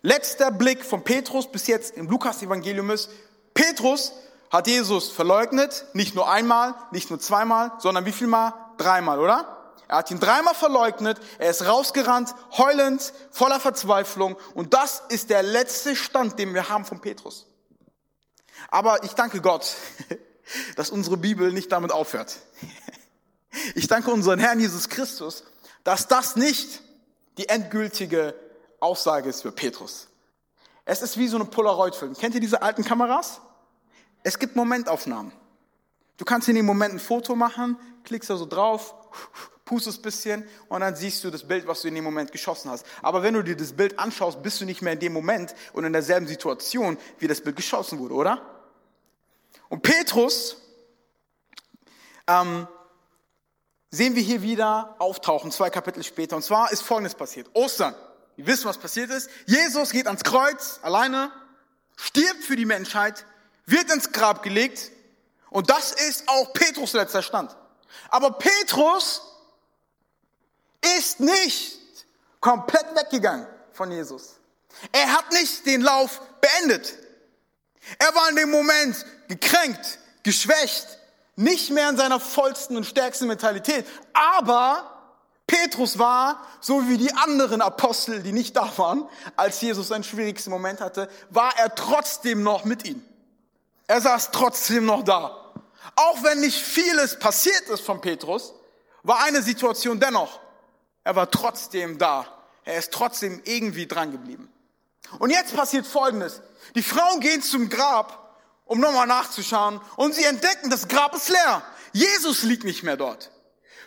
Letzter 0.00 0.50
Blick 0.50 0.84
von 0.84 1.04
Petrus 1.04 1.50
bis 1.50 1.66
jetzt 1.66 1.96
im 1.96 2.08
Lukas-Evangelium 2.08 2.90
ist, 2.90 3.10
Petrus 3.54 4.12
hat 4.50 4.66
Jesus 4.66 5.10
verleugnet, 5.10 5.86
nicht 5.92 6.14
nur 6.14 6.30
einmal, 6.30 6.74
nicht 6.90 7.10
nur 7.10 7.20
zweimal, 7.20 7.72
sondern 7.78 8.04
wie 8.04 8.12
viel 8.12 8.26
Mal? 8.26 8.52
Dreimal, 8.78 9.20
oder? 9.20 9.74
Er 9.86 9.98
hat 9.98 10.10
ihn 10.10 10.18
dreimal 10.18 10.54
verleugnet, 10.54 11.20
er 11.38 11.50
ist 11.50 11.66
rausgerannt, 11.66 12.34
heulend, 12.56 13.12
voller 13.30 13.60
Verzweiflung 13.60 14.36
und 14.54 14.74
das 14.74 15.02
ist 15.10 15.30
der 15.30 15.42
letzte 15.42 15.94
Stand, 15.94 16.38
den 16.38 16.54
wir 16.54 16.68
haben 16.68 16.84
von 16.84 17.00
Petrus. 17.00 17.46
Aber 18.68 19.04
ich 19.04 19.12
danke 19.12 19.40
Gott, 19.40 19.74
dass 20.76 20.90
unsere 20.90 21.16
Bibel 21.16 21.52
nicht 21.52 21.72
damit 21.72 21.92
aufhört. 21.92 22.38
Ich 23.74 23.86
danke 23.86 24.10
unseren 24.10 24.38
Herrn 24.38 24.60
Jesus 24.60 24.88
Christus, 24.88 25.44
dass 25.84 26.08
das 26.08 26.36
nicht 26.36 26.80
die 27.36 27.50
endgültige 27.50 28.34
Aussage 28.80 29.28
ist 29.28 29.42
für 29.42 29.52
Petrus. 29.52 30.08
Es 30.84 31.02
ist 31.02 31.18
wie 31.18 31.28
so 31.28 31.36
eine 31.36 31.44
Polaroid-Film. 31.44 32.14
Kennt 32.14 32.34
ihr 32.34 32.40
diese 32.40 32.62
alten 32.62 32.84
Kameras? 32.84 33.40
Es 34.22 34.38
gibt 34.38 34.56
Momentaufnahmen. 34.56 35.32
Du 36.16 36.24
kannst 36.24 36.48
in 36.48 36.54
dem 36.54 36.66
Moment 36.66 36.94
ein 36.94 37.00
Foto 37.00 37.34
machen, 37.34 37.76
klickst 38.04 38.30
da 38.30 38.36
so 38.36 38.46
drauf, 38.46 38.94
pustest 39.64 40.00
ein 40.00 40.02
bisschen 40.02 40.48
und 40.68 40.80
dann 40.80 40.96
siehst 40.96 41.22
du 41.24 41.30
das 41.30 41.46
Bild, 41.46 41.66
was 41.66 41.82
du 41.82 41.88
in 41.88 41.94
dem 41.94 42.04
Moment 42.04 42.32
geschossen 42.32 42.70
hast. 42.70 42.84
Aber 43.00 43.22
wenn 43.22 43.34
du 43.34 43.42
dir 43.42 43.56
das 43.56 43.72
Bild 43.72 43.98
anschaust, 43.98 44.42
bist 44.42 44.60
du 44.60 44.64
nicht 44.64 44.82
mehr 44.82 44.92
in 44.92 44.98
dem 44.98 45.12
Moment 45.12 45.54
und 45.72 45.84
in 45.84 45.92
derselben 45.92 46.26
Situation, 46.26 46.98
wie 47.18 47.28
das 47.28 47.40
Bild 47.40 47.56
geschossen 47.56 47.98
wurde, 47.98 48.14
oder? 48.14 48.51
Und 49.72 49.80
Petrus 49.80 50.58
ähm, 52.26 52.68
sehen 53.90 54.14
wir 54.14 54.22
hier 54.22 54.42
wieder 54.42 54.96
auftauchen, 54.98 55.50
zwei 55.50 55.70
Kapitel 55.70 56.04
später. 56.04 56.36
Und 56.36 56.42
zwar 56.42 56.70
ist 56.70 56.82
Folgendes 56.82 57.14
passiert. 57.14 57.48
Ostern. 57.54 57.94
Wir 58.36 58.48
wissen, 58.48 58.66
was 58.66 58.76
passiert 58.76 59.08
ist. 59.08 59.30
Jesus 59.46 59.92
geht 59.92 60.08
ans 60.08 60.24
Kreuz 60.24 60.78
alleine, 60.82 61.32
stirbt 61.96 62.44
für 62.44 62.54
die 62.54 62.66
Menschheit, 62.66 63.24
wird 63.64 63.90
ins 63.90 64.12
Grab 64.12 64.42
gelegt. 64.42 64.92
Und 65.48 65.70
das 65.70 65.92
ist 65.92 66.28
auch 66.28 66.52
Petrus 66.52 66.92
letzter 66.92 67.22
Stand. 67.22 67.56
Aber 68.10 68.32
Petrus 68.32 69.22
ist 70.98 71.18
nicht 71.18 71.78
komplett 72.42 72.94
weggegangen 72.94 73.46
von 73.72 73.90
Jesus. 73.90 74.34
Er 74.92 75.14
hat 75.14 75.32
nicht 75.32 75.64
den 75.64 75.80
Lauf 75.80 76.20
beendet. 76.42 76.92
Er 77.98 78.14
war 78.14 78.28
in 78.30 78.36
dem 78.36 78.50
Moment 78.50 79.04
gekränkt, 79.28 79.98
geschwächt, 80.22 80.98
nicht 81.36 81.70
mehr 81.70 81.88
in 81.88 81.96
seiner 81.96 82.20
vollsten 82.20 82.76
und 82.76 82.84
stärksten 82.84 83.26
Mentalität. 83.26 83.86
Aber 84.12 84.92
Petrus 85.46 85.98
war, 85.98 86.46
so 86.60 86.88
wie 86.88 86.96
die 86.96 87.12
anderen 87.12 87.60
Apostel, 87.60 88.22
die 88.22 88.32
nicht 88.32 88.56
da 88.56 88.70
waren, 88.76 89.08
als 89.36 89.60
Jesus 89.60 89.88
seinen 89.88 90.04
schwierigsten 90.04 90.50
Moment 90.50 90.80
hatte, 90.80 91.08
war 91.30 91.52
er 91.58 91.74
trotzdem 91.74 92.42
noch 92.42 92.64
mit 92.64 92.86
ihm. 92.86 93.04
Er 93.86 94.00
saß 94.00 94.30
trotzdem 94.30 94.86
noch 94.86 95.02
da. 95.02 95.52
Auch 95.96 96.22
wenn 96.22 96.40
nicht 96.40 96.58
vieles 96.58 97.18
passiert 97.18 97.68
ist 97.68 97.82
von 97.82 98.00
Petrus, 98.00 98.54
war 99.02 99.22
eine 99.24 99.42
Situation 99.42 99.98
dennoch. 99.98 100.40
Er 101.04 101.16
war 101.16 101.30
trotzdem 101.30 101.98
da. 101.98 102.26
Er 102.64 102.78
ist 102.78 102.92
trotzdem 102.92 103.42
irgendwie 103.44 103.86
dran 103.86 104.12
geblieben. 104.12 104.51
Und 105.18 105.30
jetzt 105.30 105.54
passiert 105.54 105.86
Folgendes. 105.86 106.40
Die 106.74 106.82
Frauen 106.82 107.20
gehen 107.20 107.42
zum 107.42 107.68
Grab, 107.68 108.40
um 108.64 108.80
nochmal 108.80 109.06
nachzuschauen, 109.06 109.80
und 109.96 110.14
sie 110.14 110.24
entdecken, 110.24 110.70
das 110.70 110.88
Grab 110.88 111.14
ist 111.14 111.28
leer. 111.28 111.62
Jesus 111.92 112.42
liegt 112.42 112.64
nicht 112.64 112.82
mehr 112.82 112.96
dort. 112.96 113.30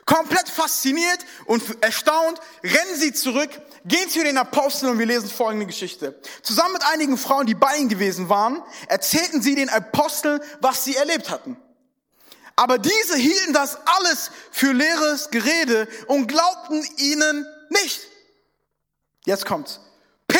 Komplett 0.05 0.47
fasziniert 0.49 1.25
und 1.45 1.63
erstaunt 1.81 2.39
rennen 2.63 2.95
sie 2.95 3.11
zurück, 3.11 3.49
gehen 3.85 4.07
zu 4.07 4.23
den 4.23 4.37
Aposteln 4.37 4.91
und 4.91 4.99
wir 4.99 5.07
lesen 5.07 5.27
folgende 5.27 5.65
Geschichte. 5.65 6.21
Zusammen 6.43 6.73
mit 6.73 6.85
einigen 6.85 7.17
Frauen, 7.17 7.47
die 7.47 7.55
bei 7.55 7.77
ihnen 7.77 7.89
gewesen 7.89 8.29
waren, 8.29 8.61
erzählten 8.87 9.41
sie 9.41 9.55
den 9.55 9.69
Aposteln, 9.69 10.39
was 10.61 10.83
sie 10.83 10.95
erlebt 10.95 11.31
hatten. 11.31 11.57
Aber 12.55 12.77
diese 12.77 13.17
hielten 13.17 13.53
das 13.53 13.79
alles 13.85 14.29
für 14.51 14.73
leeres 14.73 15.31
Gerede 15.31 15.87
und 16.07 16.27
glaubten 16.27 16.85
ihnen 16.97 17.45
nicht. 17.69 18.01
Jetzt 19.25 19.45
kommt's. 19.45 19.79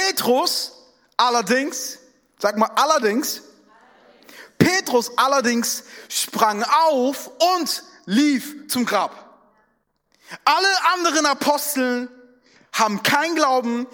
Petrus 0.05 0.71
allerdings, 1.17 1.97
sag 2.37 2.57
mal 2.57 2.69
allerdings, 2.75 3.41
Petrus 4.57 5.17
allerdings 5.17 5.83
sprang 6.09 6.63
auf 6.63 7.31
und 7.55 7.83
lief 8.05 8.67
zum 8.67 8.85
Grab. 8.85 9.39
Alle 10.43 10.67
anderen 10.93 11.25
Aposteln 11.25 12.09
haben 12.71 13.01
kein 13.01 13.35
Glauben. 13.35 13.87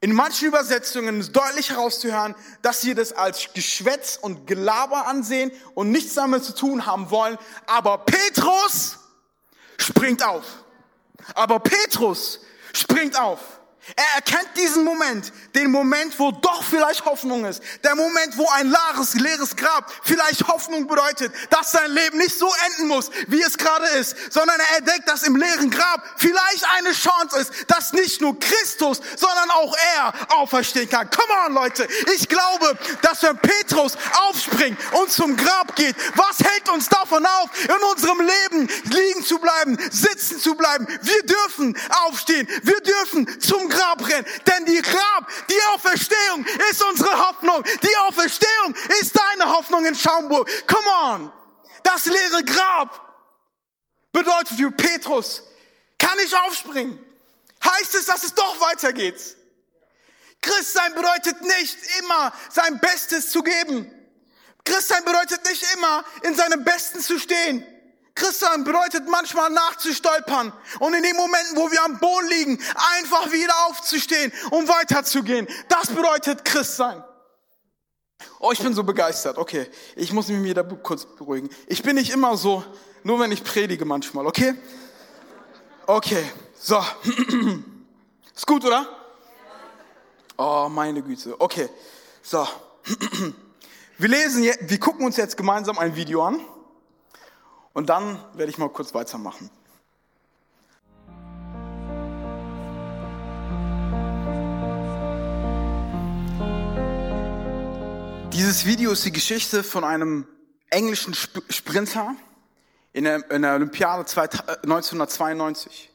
In 0.00 0.14
manchen 0.14 0.48
Übersetzungen 0.48 1.20
ist 1.20 1.32
deutlich 1.32 1.70
herauszuhören, 1.70 2.34
dass 2.62 2.80
sie 2.80 2.94
das 2.94 3.12
als 3.12 3.52
Geschwätz 3.52 4.18
und 4.20 4.46
Gelaber 4.46 5.06
ansehen 5.06 5.52
und 5.74 5.90
nichts 5.90 6.14
damit 6.14 6.44
zu 6.44 6.54
tun 6.54 6.86
haben 6.86 7.10
wollen. 7.10 7.38
Aber 7.66 7.98
Petrus 7.98 8.98
springt 9.78 10.24
auf. 10.24 10.44
Aber 11.34 11.60
Petrus 11.60 12.40
springt 12.72 13.20
auf. 13.20 13.61
Er 13.96 14.14
erkennt 14.14 14.56
diesen 14.56 14.84
Moment, 14.84 15.32
den 15.56 15.72
Moment, 15.72 16.16
wo 16.16 16.30
doch 16.30 16.62
vielleicht 16.62 17.04
Hoffnung 17.04 17.44
ist. 17.44 17.60
Der 17.82 17.96
Moment, 17.96 18.38
wo 18.38 18.48
ein 18.50 18.70
leeres, 18.70 19.14
leeres 19.14 19.56
Grab 19.56 19.92
vielleicht 20.04 20.46
Hoffnung 20.46 20.86
bedeutet, 20.86 21.32
dass 21.50 21.72
sein 21.72 21.90
Leben 21.90 22.18
nicht 22.18 22.38
so 22.38 22.48
enden 22.66 22.86
muss, 22.86 23.10
wie 23.26 23.42
es 23.42 23.58
gerade 23.58 23.86
ist, 23.98 24.16
sondern 24.32 24.56
er 24.60 24.78
entdeckt, 24.78 25.08
dass 25.08 25.24
im 25.24 25.34
leeren 25.34 25.68
Grab 25.68 26.00
vielleicht 26.16 26.64
eine 26.78 26.92
Chance 26.92 27.40
ist, 27.40 27.52
dass 27.68 27.92
nicht 27.92 28.20
nur 28.20 28.38
Christus, 28.38 29.00
sondern 29.16 29.50
auch 29.50 29.76
er 29.96 30.14
auferstehen 30.36 30.88
kann. 30.88 31.10
Come 31.10 31.32
on, 31.46 31.54
Leute. 31.54 31.88
Ich 32.14 32.28
glaube, 32.28 32.78
dass 33.02 33.24
wenn 33.24 33.36
Petrus 33.38 33.98
aufspringt 34.28 34.78
und 34.92 35.10
zum 35.10 35.36
Grab 35.36 35.74
geht, 35.74 35.96
was 36.14 36.38
hält 36.38 36.68
uns 36.68 36.88
davon 36.88 37.26
auf, 37.26 37.50
in 37.64 37.82
unserem 37.90 38.20
Leben 38.20 38.68
liegen 38.84 39.24
zu 39.24 39.40
bleiben, 39.40 39.76
sitzen 39.90 40.38
zu 40.38 40.54
bleiben? 40.54 40.86
Wir 41.02 41.22
dürfen 41.24 41.76
aufstehen. 42.06 42.46
Wir 42.62 42.80
dürfen 42.80 43.40
zum 43.40 43.71
Grab 43.72 44.06
rennen. 44.08 44.26
Denn 44.46 44.66
die 44.66 44.82
Grab, 44.82 45.28
die 45.48 45.62
Auferstehung 45.74 46.44
ist 46.70 46.82
unsere 46.82 47.28
Hoffnung. 47.28 47.62
Die 47.82 47.96
Auferstehung 47.98 48.74
ist 49.00 49.18
deine 49.18 49.50
Hoffnung 49.50 49.84
in 49.84 49.94
Schaumburg. 49.94 50.48
Come 50.66 50.88
on. 50.88 51.32
Das 51.82 52.06
leere 52.06 52.44
Grab 52.44 53.00
bedeutet 54.12 54.56
für 54.56 54.70
Petrus, 54.70 55.42
kann 55.98 56.18
ich 56.24 56.36
aufspringen? 56.36 56.98
Heißt 57.64 57.94
es, 57.94 58.06
dass 58.06 58.24
es 58.24 58.34
doch 58.34 58.60
weitergeht? 58.60 59.36
Christsein 60.40 60.94
bedeutet 60.94 61.40
nicht 61.40 61.78
immer 62.00 62.32
sein 62.50 62.78
Bestes 62.80 63.30
zu 63.30 63.42
geben. 63.42 63.90
Christsein 64.64 65.04
bedeutet 65.04 65.44
nicht 65.48 65.64
immer 65.74 66.04
in 66.22 66.34
seinem 66.34 66.64
Besten 66.64 67.00
zu 67.00 67.18
stehen. 67.18 67.66
Christsein 68.14 68.64
bedeutet 68.64 69.08
manchmal 69.08 69.50
nachzustolpern 69.50 70.52
und 70.80 70.94
in 70.94 71.02
den 71.02 71.16
Momenten, 71.16 71.56
wo 71.56 71.70
wir 71.70 71.82
am 71.84 71.98
Boden 71.98 72.28
liegen, 72.28 72.58
einfach 72.98 73.32
wieder 73.32 73.54
aufzustehen 73.68 74.32
und 74.50 74.68
weiterzugehen. 74.68 75.48
Das 75.68 75.88
bedeutet 75.88 76.44
Christsein. 76.44 77.02
Oh, 78.38 78.52
ich 78.52 78.58
bin 78.58 78.74
so 78.74 78.84
begeistert. 78.84 79.38
Okay, 79.38 79.66
ich 79.96 80.12
muss 80.12 80.28
mich 80.28 80.42
wieder 80.42 80.62
kurz 80.64 81.06
beruhigen. 81.06 81.48
Ich 81.66 81.82
bin 81.82 81.96
nicht 81.96 82.10
immer 82.10 82.36
so, 82.36 82.64
nur 83.02 83.18
wenn 83.18 83.32
ich 83.32 83.42
predige 83.42 83.84
manchmal, 83.84 84.26
okay? 84.26 84.54
Okay, 85.86 86.24
so. 86.58 86.84
Ist 88.34 88.46
gut, 88.46 88.64
oder? 88.64 88.86
Oh, 90.36 90.68
meine 90.68 91.02
Güte. 91.02 91.40
Okay, 91.40 91.68
so. 92.22 92.46
Wir 93.98 94.08
lesen, 94.08 94.42
wir 94.42 94.80
gucken 94.80 95.06
uns 95.06 95.16
jetzt 95.16 95.36
gemeinsam 95.36 95.78
ein 95.78 95.94
Video 95.94 96.26
an. 96.26 96.40
Und 97.72 97.88
dann 97.88 98.18
werde 98.34 98.50
ich 98.50 98.58
mal 98.58 98.68
kurz 98.68 98.94
weitermachen. 98.94 99.50
Dieses 108.32 108.66
Video 108.66 108.92
ist 108.92 109.04
die 109.04 109.12
Geschichte 109.12 109.62
von 109.62 109.84
einem 109.84 110.26
englischen 110.70 111.14
Sprinter 111.14 112.16
in 112.92 113.04
der, 113.04 113.30
in 113.30 113.42
der 113.42 113.54
Olympiade 113.54 114.00
1992. 114.00 115.90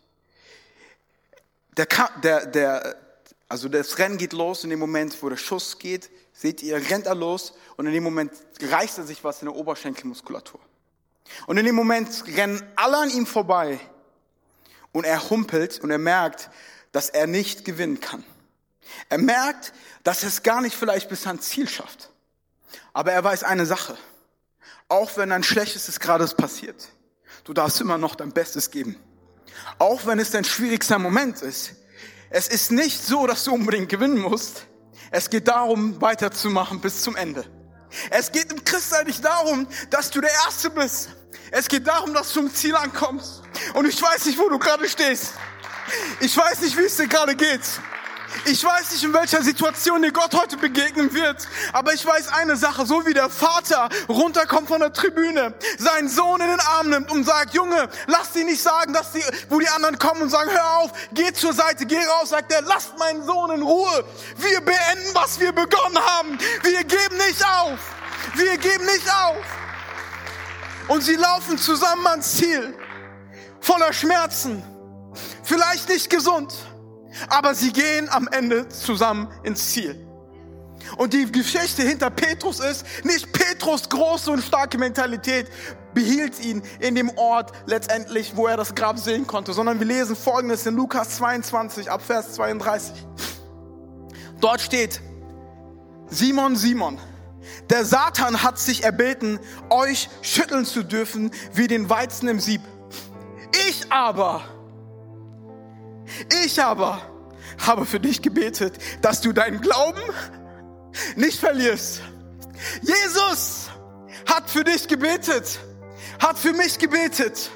Der, 1.76 1.88
der, 2.24 2.46
der, 2.48 2.96
also 3.50 3.70
das 3.70 3.98
Rennen 4.00 4.18
geht 4.18 4.34
los 4.34 4.64
in 4.64 4.70
dem 4.72 4.80
Moment, 4.80 5.22
wo 5.22 5.30
der 5.30 5.38
Schuss 5.38 5.78
geht, 5.78 6.10
seht 6.34 6.64
ihr, 6.64 6.78
rennt 6.90 7.06
er 7.06 7.16
los 7.16 7.54
und 7.76 7.86
in 7.86 7.94
dem 7.94 8.04
Moment 8.04 8.32
reißt 8.62 9.00
er 9.00 9.04
sich 9.04 9.24
was 9.24 9.42
in 9.42 9.48
der 9.48 9.56
Oberschenkelmuskulatur. 9.56 10.60
Und 11.46 11.58
in 11.58 11.66
dem 11.66 11.76
Moment 11.76 12.24
rennen 12.36 12.62
alle 12.76 12.98
an 12.98 13.10
ihm 13.10 13.26
vorbei 13.26 13.80
und 14.92 15.06
er 15.06 15.30
humpelt 15.30 15.80
und 15.80 15.92
er 15.92 15.98
merkt, 15.98 16.50
dass 16.92 17.10
er 17.10 17.28
nicht 17.28 17.66
gewinnen 17.66 18.00
kann. 18.00 18.24
Er 19.10 19.18
merkt, 19.18 19.74
dass 20.04 20.24
er 20.24 20.30
es 20.30 20.44
gar 20.44 20.62
nicht 20.62 20.76
vielleicht 20.76 21.10
bis 21.10 21.28
ans 21.28 21.50
Ziel 21.50 21.68
schafft. 21.68 22.10
Aber 22.94 23.12
er 23.12 23.24
weiß 23.24 23.44
eine 23.44 23.66
Sache. 23.66 23.98
Auch 24.90 25.18
wenn 25.18 25.32
ein 25.32 25.44
Schlechtestes 25.44 26.00
gerade 26.00 26.26
passiert, 26.28 26.88
du 27.44 27.54
darfst 27.54 27.82
immer 27.82 27.98
noch 27.98 28.16
dein 28.16 28.32
Bestes 28.32 28.72
geben. 28.72 28.98
Auch 29.80 30.06
wenn 30.06 30.20
es 30.20 30.32
dein 30.32 30.46
schwierigster 30.46 31.00
Moment 31.00 31.42
ist. 31.42 31.74
Es 32.30 32.48
ist 32.48 32.72
nicht 32.72 33.04
so, 33.04 33.28
dass 33.28 33.44
du 33.44 33.54
unbedingt 33.54 33.90
gewinnen 33.90 34.20
musst. 34.20 34.66
Es 35.12 35.30
geht 35.30 35.48
darum, 35.48 36.02
weiterzumachen 36.02 36.82
bis 36.82 37.02
zum 37.02 37.16
Ende. 37.16 37.46
Es 38.10 38.32
geht 38.32 38.52
im 38.52 38.64
Christsein 38.64 39.08
nicht 39.08 39.24
darum, 39.24 39.68
dass 39.90 40.10
du 40.10 40.20
der 40.22 40.32
Erste 40.46 40.70
bist. 40.70 41.10
Es 41.52 41.68
geht 41.68 41.88
darum, 41.88 42.14
dass 42.14 42.34
du 42.34 42.42
zum 42.42 42.54
Ziel 42.54 42.76
ankommst. 42.76 43.42
Und 43.74 43.86
ich 43.86 44.02
weiß 44.02 44.26
nicht, 44.26 44.38
wo 44.38 44.50
du 44.50 44.60
gerade 44.60 44.88
stehst. 44.90 45.34
Ich 46.20 46.36
weiß 46.36 46.62
nicht, 46.62 46.78
wie 46.78 46.84
es 46.84 46.98
dir 46.98 47.08
gerade 47.08 47.36
geht. 47.36 47.62
Ich 48.46 48.64
weiß 48.64 48.92
nicht, 48.92 49.04
in 49.04 49.14
welcher 49.14 49.42
Situation 49.42 50.02
dir 50.02 50.12
Gott 50.12 50.34
heute 50.34 50.58
begegnen 50.58 51.14
wird, 51.14 51.48
aber 51.74 51.94
ich 51.94 52.06
weiß 52.06 52.28
eine 52.34 52.56
Sache, 52.58 52.86
so 52.86 53.06
wie 53.06 53.14
der 53.14 53.30
Vater 53.30 53.90
runterkommt 54.10 54.68
von 54.68 54.82
der 54.82 54.92
Tribüne, 54.94 55.54
seinen 55.78 56.10
Sohn 56.10 56.42
in 56.42 56.48
den 56.50 56.60
Arm 56.60 56.90
nimmt 56.90 57.10
und 57.10 57.24
sagt, 57.24 57.54
Junge, 57.54 57.90
lass 58.08 58.34
sie 58.34 58.44
nicht 58.44 58.62
sagen, 58.62 58.94
dass 58.94 59.14
die, 59.14 59.24
wo 59.50 59.60
die 59.60 59.68
anderen 59.70 59.98
kommen 59.98 60.24
und 60.24 60.30
sagen, 60.30 60.52
hör 60.52 60.78
auf, 60.80 60.92
geh 61.14 61.32
zur 61.34 61.54
Seite, 61.54 61.86
geh 61.86 61.98
raus, 61.98 62.30
sagt 62.30 62.52
er, 62.52 62.62
lasst 62.64 62.98
meinen 62.98 63.26
Sohn 63.26 63.52
in 63.52 63.62
Ruhe. 63.62 64.04
Wir 64.38 64.62
beenden, 64.62 65.10
was 65.14 65.40
wir 65.40 65.54
begonnen 65.54 66.00
haben. 66.00 66.38
Wir 66.64 66.84
geben 66.84 67.18
nicht 67.28 67.44
auf. 67.46 67.80
Wir 68.36 68.58
geben 68.58 68.86
nicht 68.86 69.10
auf. 69.10 69.67
Und 70.88 71.04
sie 71.04 71.16
laufen 71.16 71.58
zusammen 71.58 72.08
ans 72.08 72.38
Ziel, 72.38 72.74
voller 73.60 73.92
Schmerzen, 73.92 74.64
vielleicht 75.44 75.90
nicht 75.90 76.10
gesund 76.10 76.54
aber 77.30 77.54
sie 77.54 77.72
gehen 77.72 78.10
am 78.10 78.28
Ende 78.28 78.68
zusammen 78.70 79.28
ins 79.44 79.72
Ziel. 79.72 80.04
Und 80.98 81.14
die 81.14 81.30
Geschichte 81.32 81.82
hinter 81.82 82.10
Petrus 82.10 82.60
ist, 82.60 82.86
nicht 83.04 83.34
Petrus 83.34 83.90
große 83.90 84.32
und 84.32 84.42
starke 84.42 84.78
Mentalität 84.78 85.48
behielt 85.94 86.40
ihn 86.40 86.62
in 86.80 86.96
dem 86.96 87.10
Ort 87.18 87.52
letztendlich, 87.66 88.36
wo 88.36 88.48
er 88.48 88.56
das 88.56 88.74
Grab 88.74 88.98
sehen 88.98 89.28
konnte, 89.28 89.54
sondern 89.54 89.80
wir 89.80 89.88
lesen 89.88 90.16
Folgendes 90.16 90.66
in 90.66 90.76
Lukas 90.76 91.18
22 91.18 91.92
ab 91.92 92.02
Vers 92.02 92.34
32. 92.34 92.94
Dort 94.40 94.62
steht, 94.62 95.02
Simon, 96.10 96.56
Simon, 96.56 97.00
der 97.70 97.86
Satan 97.86 98.44
hat 98.44 98.60
sich 98.60 98.84
erbeten, 98.84 99.40
euch 99.70 100.10
schütteln 100.22 100.66
zu 100.66 100.84
dürfen 100.84 101.32
wie 101.54 101.68
den 101.68 101.90
Weizen 101.90 102.28
im 102.28 102.40
Sieb. 102.40 102.62
Ich 103.68 103.92
aber, 103.92 104.44
ich 106.44 106.62
aber 106.62 107.02
habe 107.66 107.86
für 107.86 108.00
dich 108.00 108.22
gebetet, 108.22 108.78
dass 109.02 109.22
du 109.22 109.34
deinen 109.34 109.62
Glauben 109.62 110.02
nicht 111.16 111.40
verlierst. 111.40 112.02
Jesus 112.82 113.70
hat 114.26 114.50
für 114.50 114.64
dich 114.64 114.88
gebetet, 114.88 115.60
hat 116.20 116.38
für 116.38 116.54
mich 116.54 116.80
gebetet, 116.80 117.52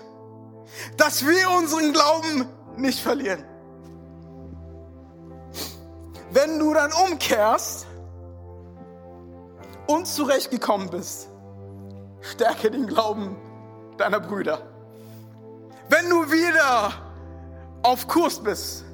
dass 0.98 1.26
wir 1.26 1.50
unseren 1.52 1.94
Glauben 1.94 2.48
nicht 2.78 3.00
verlieren. 3.00 3.44
Wenn 6.32 6.60
du 6.60 6.74
dann 6.74 6.92
umkehrst 6.94 7.88
und 9.92 10.08
zurechtgekommen 10.08 10.90
bist, 10.90 11.28
stärke 12.22 12.72
den 12.72 12.88
Glauben 12.88 13.36
deiner 13.98 14.20
Brüder. 14.20 14.62
Wenn 15.90 16.10
du 16.10 16.32
wieder 16.32 16.94
auf 17.84 18.08
Kurs 18.08 18.42
bist, 18.42 18.86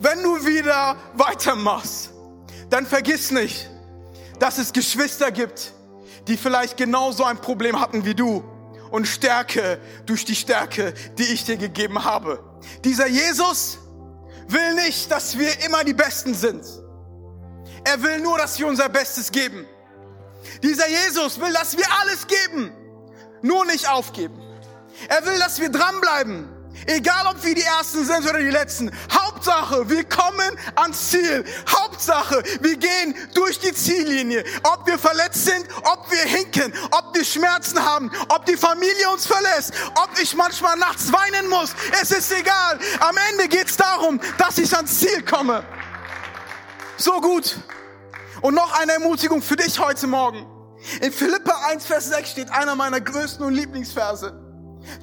wenn 0.00 0.22
du 0.22 0.44
wieder 0.44 0.96
weitermachst, 1.14 2.10
dann 2.68 2.86
vergiss 2.86 3.30
nicht, 3.30 3.70
dass 4.38 4.58
es 4.58 4.72
Geschwister 4.72 5.30
gibt, 5.30 5.72
die 6.28 6.36
vielleicht 6.36 6.76
genauso 6.76 7.24
ein 7.24 7.38
Problem 7.38 7.80
hatten 7.80 8.04
wie 8.04 8.14
du 8.14 8.44
und 8.90 9.06
stärke 9.06 9.78
durch 10.06 10.24
die 10.24 10.34
Stärke, 10.34 10.92
die 11.18 11.24
ich 11.24 11.44
dir 11.44 11.56
gegeben 11.56 12.04
habe. 12.04 12.42
Dieser 12.84 13.06
Jesus 13.06 13.78
will 14.48 14.74
nicht, 14.74 15.10
dass 15.10 15.38
wir 15.38 15.64
immer 15.64 15.84
die 15.84 15.94
Besten 15.94 16.34
sind. 16.34 16.64
Er 17.84 18.02
will 18.02 18.20
nur, 18.20 18.38
dass 18.38 18.58
wir 18.58 18.66
unser 18.66 18.88
Bestes 18.88 19.30
geben. 19.30 19.66
Dieser 20.62 20.88
Jesus 20.88 21.40
will, 21.40 21.52
dass 21.52 21.76
wir 21.76 21.86
alles 22.00 22.26
geben, 22.26 22.72
nur 23.42 23.64
nicht 23.66 23.88
aufgeben. 23.88 24.40
Er 25.08 25.24
will, 25.26 25.38
dass 25.38 25.60
wir 25.60 25.70
dranbleiben, 25.70 26.48
Egal, 26.86 27.26
ob 27.28 27.42
wir 27.42 27.54
die 27.54 27.62
Ersten 27.62 28.04
sind 28.04 28.28
oder 28.28 28.40
die 28.40 28.50
Letzten. 28.50 28.90
Hauptsache, 29.10 29.88
wir 29.88 30.04
kommen 30.04 30.58
ans 30.74 31.10
Ziel. 31.10 31.44
Hauptsache, 31.68 32.42
wir 32.60 32.76
gehen 32.76 33.14
durch 33.34 33.58
die 33.58 33.72
Ziellinie. 33.72 34.44
Ob 34.64 34.86
wir 34.86 34.98
verletzt 34.98 35.44
sind, 35.46 35.66
ob 35.84 36.10
wir 36.10 36.22
hinken, 36.22 36.74
ob 36.90 37.14
wir 37.14 37.24
Schmerzen 37.24 37.82
haben, 37.82 38.10
ob 38.28 38.44
die 38.46 38.56
Familie 38.56 39.08
uns 39.10 39.26
verlässt, 39.26 39.72
ob 39.94 40.10
ich 40.20 40.34
manchmal 40.34 40.76
nachts 40.76 41.12
weinen 41.12 41.48
muss. 41.48 41.74
Es 42.02 42.10
ist 42.10 42.32
egal. 42.32 42.78
Am 43.00 43.16
Ende 43.30 43.48
geht 43.48 43.68
es 43.68 43.76
darum, 43.76 44.20
dass 44.36 44.58
ich 44.58 44.74
ans 44.74 44.98
Ziel 44.98 45.22
komme. 45.22 45.64
So 46.96 47.20
gut. 47.20 47.56
Und 48.44 48.54
noch 48.54 48.78
eine 48.78 48.92
Ermutigung 48.92 49.40
für 49.40 49.56
dich 49.56 49.80
heute 49.80 50.06
Morgen. 50.06 50.44
In 51.00 51.10
Philippa 51.10 51.66
1, 51.70 51.86
Vers 51.86 52.10
6 52.10 52.30
steht 52.30 52.50
einer 52.50 52.76
meiner 52.76 53.00
größten 53.00 53.44
und 53.44 53.54
Lieblingsverse 53.54 54.44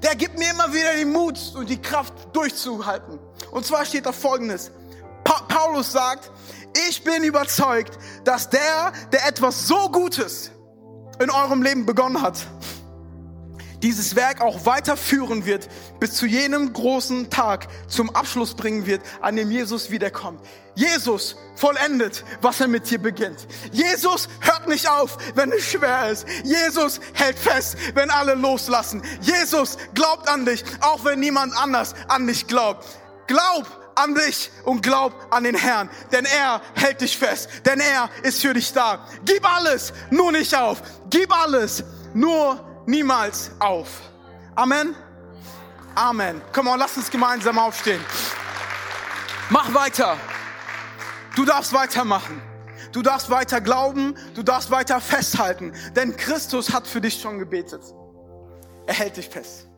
der 0.04 0.16
gibt 0.16 0.38
mir 0.38 0.52
immer 0.52 0.74
wieder 0.74 0.94
den 0.94 1.12
Mut 1.12 1.40
und 1.56 1.70
die 1.70 1.82
Kraft 1.82 2.14
durchzuhalten. 2.34 3.20
Und 3.52 3.66
zwar 3.66 3.86
steht 3.86 4.06
da 4.06 4.12
Folgendes. 4.12 4.72
Pa 5.24 5.42
Paulus 5.48 5.92
sagt, 5.92 6.32
ich 6.88 7.04
bin 7.04 7.24
überzeugt, 7.24 7.98
dass 8.24 8.50
der, 8.50 8.92
der 9.12 9.28
etwas 9.28 9.68
so 9.68 9.90
Gutes 9.90 10.52
in 11.20 11.30
eurem 11.30 11.62
Leben 11.62 11.86
begonnen 11.86 12.22
hat, 12.22 12.46
dieses 13.82 14.16
Werk 14.16 14.42
auch 14.42 14.66
weiterführen 14.66 15.46
wird, 15.46 15.68
bis 16.00 16.14
zu 16.14 16.26
jenem 16.26 16.74
großen 16.74 17.30
Tag 17.30 17.68
zum 17.88 18.16
Abschluss 18.16 18.54
bringen 18.54 18.86
wird, 18.86 19.02
an 19.22 19.36
dem 19.36 19.52
Jesus 19.52 19.92
wiederkommt. 19.92 20.42
Jesus 20.76 21.36
vollendet, 21.56 22.24
was 22.42 22.62
er 22.62 22.68
mit 22.68 22.90
dir 22.90 23.00
beginnt. 23.00 23.48
Jesus 23.72 24.30
hört 24.40 24.68
nicht 24.68 24.90
auf, 24.90 25.18
wenn 25.36 25.52
es 25.52 25.66
schwer 25.66 26.10
ist. 26.10 26.26
Jesus 26.44 27.00
hält 27.14 27.38
fest, 27.38 27.76
wenn 27.94 28.10
alle 28.10 28.36
loslassen. 28.36 29.02
Jesus 29.22 29.78
glaubt 29.94 30.30
an 30.30 30.46
dich, 30.46 30.64
auch 30.80 31.04
wenn 31.04 31.20
niemand 31.20 31.56
anders 31.58 31.94
an 32.08 32.26
dich 32.28 32.48
glaubt. 32.48 32.86
Glaub 33.28 33.66
an 33.96 34.16
dich 34.16 34.50
und 34.64 34.82
glaub 34.82 35.14
an 35.32 35.44
den 35.44 35.56
Herrn, 35.56 35.90
denn 36.12 36.26
er 36.26 36.62
hält 36.76 37.02
dich 37.02 37.18
fest, 37.18 37.50
denn 37.66 37.80
er 37.80 38.10
ist 38.24 38.42
für 38.42 38.54
dich 38.54 38.72
da. 38.72 39.06
Gib 39.26 39.46
alles, 39.46 39.94
nur 40.10 40.32
nicht 40.32 40.56
auf. 40.56 40.82
Gib 41.10 41.36
alles, 41.36 41.84
nur 42.14 42.71
niemals 42.86 43.52
auf. 43.60 43.88
Amen. 44.56 44.96
Amen. 45.96 46.42
Komm 46.54 46.68
on, 46.68 46.80
lass 46.80 46.98
uns 46.98 47.10
gemeinsam 47.10 47.58
aufstehen. 47.60 48.02
Mach 49.50 49.74
weiter. 49.74 50.18
Du 51.36 51.46
darfst 51.46 51.74
weitermachen. 51.74 52.42
Du 52.92 53.02
darfst 53.02 53.30
weiter 53.30 53.62
glauben, 53.62 54.16
du 54.36 54.44
darfst 54.44 54.70
weiter 54.70 55.00
festhalten, 55.00 55.74
denn 55.96 56.18
Christus 56.18 56.74
hat 56.74 56.88
für 56.88 57.00
dich 57.00 57.22
schon 57.22 57.40
gebetet. 57.40 57.82
Er 58.86 58.94
hält 58.94 59.16
dich 59.16 59.30
fest. 59.30 59.71